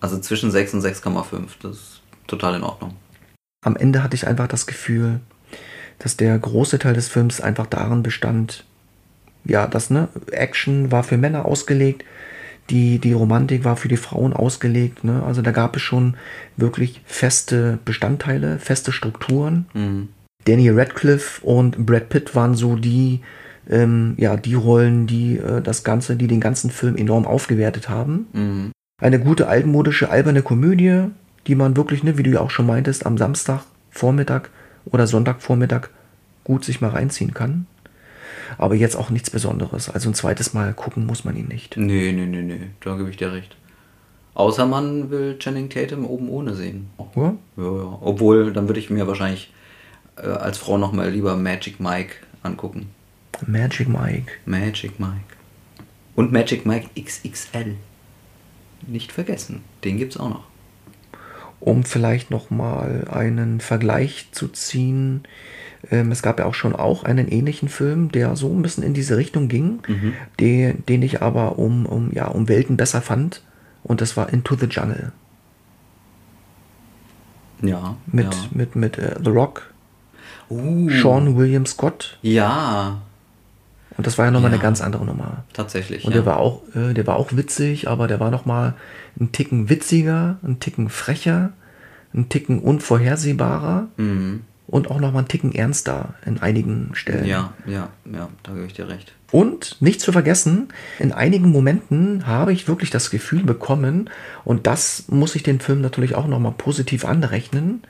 Also 0.00 0.18
zwischen 0.18 0.50
6 0.50 0.74
und 0.74 0.84
6,5, 0.84 1.48
das 1.62 1.72
ist 1.76 2.00
total 2.26 2.56
in 2.56 2.64
Ordnung. 2.64 2.96
am 3.64 3.76
Ende 3.76 4.02
hatte 4.02 4.16
ich 4.16 4.26
einfach 4.26 4.48
das 4.48 4.66
Gefühl, 4.66 5.20
dass 6.00 6.16
der 6.16 6.36
große 6.36 6.80
Teil 6.80 6.94
des 6.94 7.08
Films 7.08 7.40
einfach 7.40 7.66
darin 7.66 8.02
bestand, 8.02 8.64
ja, 9.44 9.68
das, 9.68 9.90
ne, 9.90 10.08
Action 10.32 10.90
war 10.90 11.04
für 11.04 11.16
Männer 11.16 11.44
ausgelegt, 11.44 12.04
die, 12.72 12.98
die 12.98 13.12
Romantik 13.12 13.64
war 13.64 13.76
für 13.76 13.88
die 13.88 13.98
Frauen 13.98 14.32
ausgelegt, 14.32 15.04
ne, 15.04 15.22
also 15.22 15.42
da 15.42 15.52
gab 15.52 15.76
es 15.76 15.82
schon 15.82 16.16
wirklich 16.56 17.02
feste 17.04 17.78
Bestandteile, 17.84 18.58
feste 18.58 18.92
Strukturen. 18.92 19.66
Mhm. 19.74 20.08
Danny 20.46 20.70
Radcliffe 20.70 21.44
und 21.46 21.86
Brad 21.86 22.08
Pitt 22.08 22.34
waren 22.34 22.54
so 22.54 22.74
die, 22.74 23.20
ähm, 23.70 24.14
ja, 24.16 24.36
die 24.36 24.54
Rollen, 24.54 25.06
die 25.06 25.36
äh, 25.36 25.60
das 25.60 25.84
Ganze, 25.84 26.16
die 26.16 26.26
den 26.26 26.40
ganzen 26.40 26.70
Film 26.70 26.96
enorm 26.96 27.26
aufgewertet 27.26 27.88
haben. 27.88 28.26
Mhm. 28.32 28.72
Eine 29.00 29.20
gute 29.20 29.48
altmodische 29.48 30.10
alberne 30.10 30.42
Komödie, 30.42 31.04
die 31.46 31.54
man 31.54 31.76
wirklich, 31.76 32.02
ne, 32.02 32.16
wie 32.18 32.22
du 32.22 32.30
ja 32.30 32.40
auch 32.40 32.50
schon 32.50 32.66
meintest, 32.66 33.04
am 33.04 33.18
Samstag 33.18 33.64
Vormittag 33.90 34.50
oder 34.86 35.06
Sonntagvormittag 35.06 35.90
gut 36.44 36.64
sich 36.64 36.80
mal 36.80 36.90
reinziehen 36.90 37.34
kann. 37.34 37.66
Aber 38.58 38.74
jetzt 38.74 38.96
auch 38.96 39.10
nichts 39.10 39.30
Besonderes. 39.30 39.88
Also 39.88 40.10
ein 40.10 40.14
zweites 40.14 40.54
Mal 40.54 40.74
gucken 40.74 41.06
muss 41.06 41.24
man 41.24 41.36
ihn 41.36 41.48
nicht. 41.48 41.76
Nee, 41.76 42.12
nee, 42.12 42.26
nee, 42.26 42.42
nee, 42.42 42.68
da 42.80 42.96
gebe 42.96 43.10
ich 43.10 43.16
dir 43.16 43.32
recht. 43.32 43.56
Außer 44.34 44.66
man 44.66 45.10
will 45.10 45.38
Channing 45.38 45.68
Tatum 45.68 46.06
oben 46.06 46.28
ohne 46.28 46.54
sehen. 46.54 46.88
Ja? 47.14 47.34
Ja, 47.56 47.62
ja. 47.62 47.98
Obwohl, 48.00 48.52
dann 48.52 48.68
würde 48.68 48.80
ich 48.80 48.88
mir 48.88 49.06
wahrscheinlich 49.06 49.52
äh, 50.16 50.26
als 50.26 50.58
Frau 50.58 50.78
nochmal 50.78 51.10
lieber 51.10 51.36
Magic 51.36 51.80
Mike 51.80 52.14
angucken. 52.42 52.88
Magic 53.46 53.88
Mike. 53.88 54.32
Magic 54.46 54.98
Mike. 54.98 55.36
Und 56.14 56.32
Magic 56.32 56.66
Mike 56.66 56.88
XXL. 57.00 57.76
Nicht 58.86 59.12
vergessen, 59.12 59.62
den 59.84 59.98
gibt's 59.98 60.16
auch 60.16 60.28
noch. 60.28 60.44
Um 61.60 61.84
vielleicht 61.84 62.30
noch 62.30 62.50
mal 62.50 63.06
einen 63.08 63.60
Vergleich 63.60 64.28
zu 64.32 64.48
ziehen. 64.48 65.22
Ähm, 65.92 66.10
es 66.10 66.22
gab 66.22 66.38
ja 66.40 66.46
auch 66.46 66.54
schon 66.54 66.74
auch 66.74 67.04
einen 67.04 67.28
ähnlichen 67.28 67.68
Film, 67.68 68.10
der 68.10 68.34
so 68.34 68.48
ein 68.48 68.62
bisschen 68.62 68.82
in 68.82 68.94
diese 68.94 69.16
Richtung 69.16 69.46
ging, 69.48 69.80
den, 70.40 70.84
den 70.86 71.02
ich 71.02 71.22
aber 71.22 71.58
um, 71.58 71.86
um, 71.86 72.10
ja, 72.12 72.26
um 72.26 72.48
Welten 72.48 72.76
besser 72.76 73.00
fand. 73.02 73.42
Und 73.84 74.00
das 74.00 74.16
war 74.16 74.32
Into 74.32 74.56
the 74.56 74.66
Jungle. 74.66 75.12
Ja. 77.62 77.96
Mit, 78.06 78.32
ja. 78.34 78.40
mit, 78.52 78.74
mit 78.76 78.98
äh, 78.98 79.14
The 79.22 79.30
Rock, 79.30 79.68
Uh, 80.50 80.90
Sean 80.90 81.36
William 81.36 81.64
Scott. 81.64 82.18
Ja, 82.20 83.00
Und 83.96 84.06
das 84.06 84.18
war 84.18 84.26
ja 84.26 84.30
nochmal 84.30 84.50
Ja. 84.50 84.54
eine 84.56 84.62
ganz 84.62 84.80
andere 84.82 85.04
Nummer. 85.06 85.44
tatsächlich. 85.54 86.04
Und 86.04 86.10
ja. 86.12 86.18
der 86.18 86.26
war 86.26 86.38
auch, 86.38 86.62
äh, 86.74 86.92
der 86.92 87.06
war 87.06 87.16
auch 87.16 87.28
witzig, 87.32 87.88
aber 87.88 88.06
der 88.08 88.20
war 88.20 88.30
noch 88.30 88.44
mal 88.44 88.74
ein 89.18 89.32
Ticken 89.32 89.70
witziger, 89.70 90.36
ein 90.42 90.60
Ticken 90.60 90.88
frecher, 90.90 91.52
ein 92.14 92.28
Ticken 92.28 92.58
unvorhersehbarer 92.58 93.88
Mhm. 93.96 94.42
Und 94.66 94.90
auch 94.90 95.00
noch 95.00 95.12
mal 95.12 95.20
ein 95.20 95.28
Ticken 95.28 95.54
ernster 95.54 96.14
in 96.24 96.38
einigen 96.38 96.90
Stellen. 96.94 97.26
Ja, 97.26 97.52
ja, 97.66 97.90
ja, 98.10 98.28
da 98.42 98.52
gebe 98.52 98.66
ich 98.66 98.74
dir 98.74 98.88
recht. 98.88 99.12
Und 99.30 99.80
nicht 99.80 100.00
zu 100.00 100.12
vergessen, 100.12 100.68
in 100.98 101.12
einigen 101.12 101.50
Momenten 101.50 102.26
habe 102.26 102.52
ich 102.52 102.68
wirklich 102.68 102.90
das 102.90 103.10
Gefühl 103.10 103.42
bekommen, 103.42 104.10
und 104.44 104.66
das 104.66 105.04
muss 105.08 105.34
ich 105.34 105.42
den 105.42 105.60
Film 105.60 105.80
natürlich 105.80 106.14
auch 106.14 106.26
noch 106.26 106.38
mal 106.38 106.52
positiv 106.52 107.04
anrechnen, 107.04 107.82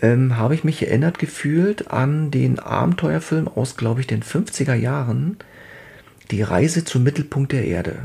ähm, 0.00 0.36
habe 0.36 0.54
ich 0.54 0.64
mich 0.64 0.82
erinnert 0.82 1.18
gefühlt 1.18 1.90
an 1.90 2.30
den 2.30 2.58
Abenteuerfilm 2.58 3.48
aus, 3.48 3.76
glaube 3.76 4.00
ich, 4.00 4.06
den 4.06 4.22
50er 4.22 4.74
Jahren, 4.74 5.36
Die 6.30 6.42
Reise 6.42 6.84
zum 6.84 7.02
Mittelpunkt 7.02 7.52
der 7.52 7.66
Erde. 7.66 7.96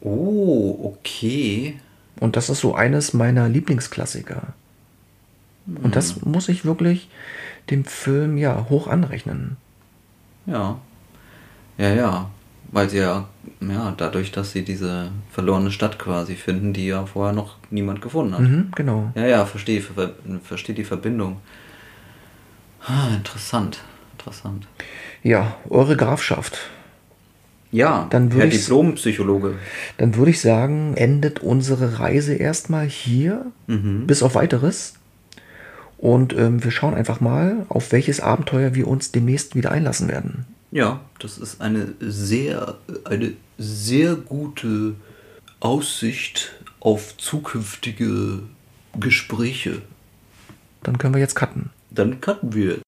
Oh, 0.00 0.94
okay. 0.94 1.78
Und 2.18 2.36
das 2.36 2.48
ist 2.48 2.60
so 2.60 2.74
eines 2.74 3.12
meiner 3.12 3.48
Lieblingsklassiker. 3.48 4.54
Und 5.66 5.96
das 5.96 6.22
muss 6.22 6.48
ich 6.48 6.64
wirklich 6.64 7.08
dem 7.70 7.84
Film 7.84 8.36
ja 8.36 8.66
hoch 8.68 8.86
anrechnen. 8.86 9.56
Ja. 10.46 10.78
Ja, 11.78 11.94
ja. 11.94 12.30
Weil 12.70 12.90
sie 12.90 12.98
ja, 12.98 13.28
ja, 13.60 13.94
dadurch, 13.96 14.32
dass 14.32 14.52
sie 14.52 14.64
diese 14.64 15.10
verlorene 15.30 15.70
Stadt 15.70 15.98
quasi 15.98 16.34
finden, 16.34 16.72
die 16.72 16.86
ja 16.86 17.06
vorher 17.06 17.32
noch 17.32 17.56
niemand 17.70 18.02
gefunden 18.02 18.34
hat. 18.34 18.40
Mhm, 18.40 18.72
genau. 18.74 19.12
Ja, 19.14 19.26
ja, 19.26 19.46
verstehe, 19.46 19.80
ver 19.80 20.14
verstehe 20.42 20.74
die 20.74 20.84
Verbindung. 20.84 21.40
Ah, 22.84 23.14
interessant. 23.14 23.80
Interessant. 24.18 24.66
Ja, 25.22 25.56
eure 25.68 25.96
Grafschaft. 25.96 26.58
Ja, 27.70 28.06
Dann 28.10 28.32
würde 28.32 28.44
Herr 28.44 28.50
Diplompsychologe. 28.50 29.54
Dann 29.98 30.14
würde 30.14 30.30
ich 30.30 30.40
sagen, 30.40 30.94
endet 30.96 31.40
unsere 31.40 31.98
Reise 31.98 32.34
erstmal 32.34 32.86
hier, 32.86 33.46
bis 33.66 34.22
auf 34.22 34.34
weiteres. 34.36 34.94
Und 35.98 36.36
ähm, 36.36 36.62
wir 36.62 36.70
schauen 36.70 36.94
einfach 36.94 37.20
mal, 37.20 37.66
auf 37.68 37.92
welches 37.92 38.20
Abenteuer 38.20 38.74
wir 38.74 38.88
uns 38.88 39.12
demnächst 39.12 39.54
wieder 39.54 39.70
einlassen 39.70 40.08
werden. 40.08 40.46
Ja, 40.70 41.00
das 41.18 41.38
ist 41.38 41.60
eine 41.60 41.94
sehr, 42.00 42.76
eine 43.04 43.32
sehr 43.58 44.16
gute 44.16 44.94
Aussicht 45.60 46.52
auf 46.80 47.16
zukünftige 47.16 48.40
Gespräche. 48.98 49.82
Dann 50.82 50.98
können 50.98 51.14
wir 51.14 51.20
jetzt 51.20 51.36
cutten. 51.36 51.70
Dann 51.90 52.20
cutten 52.20 52.54
wir. 52.54 52.78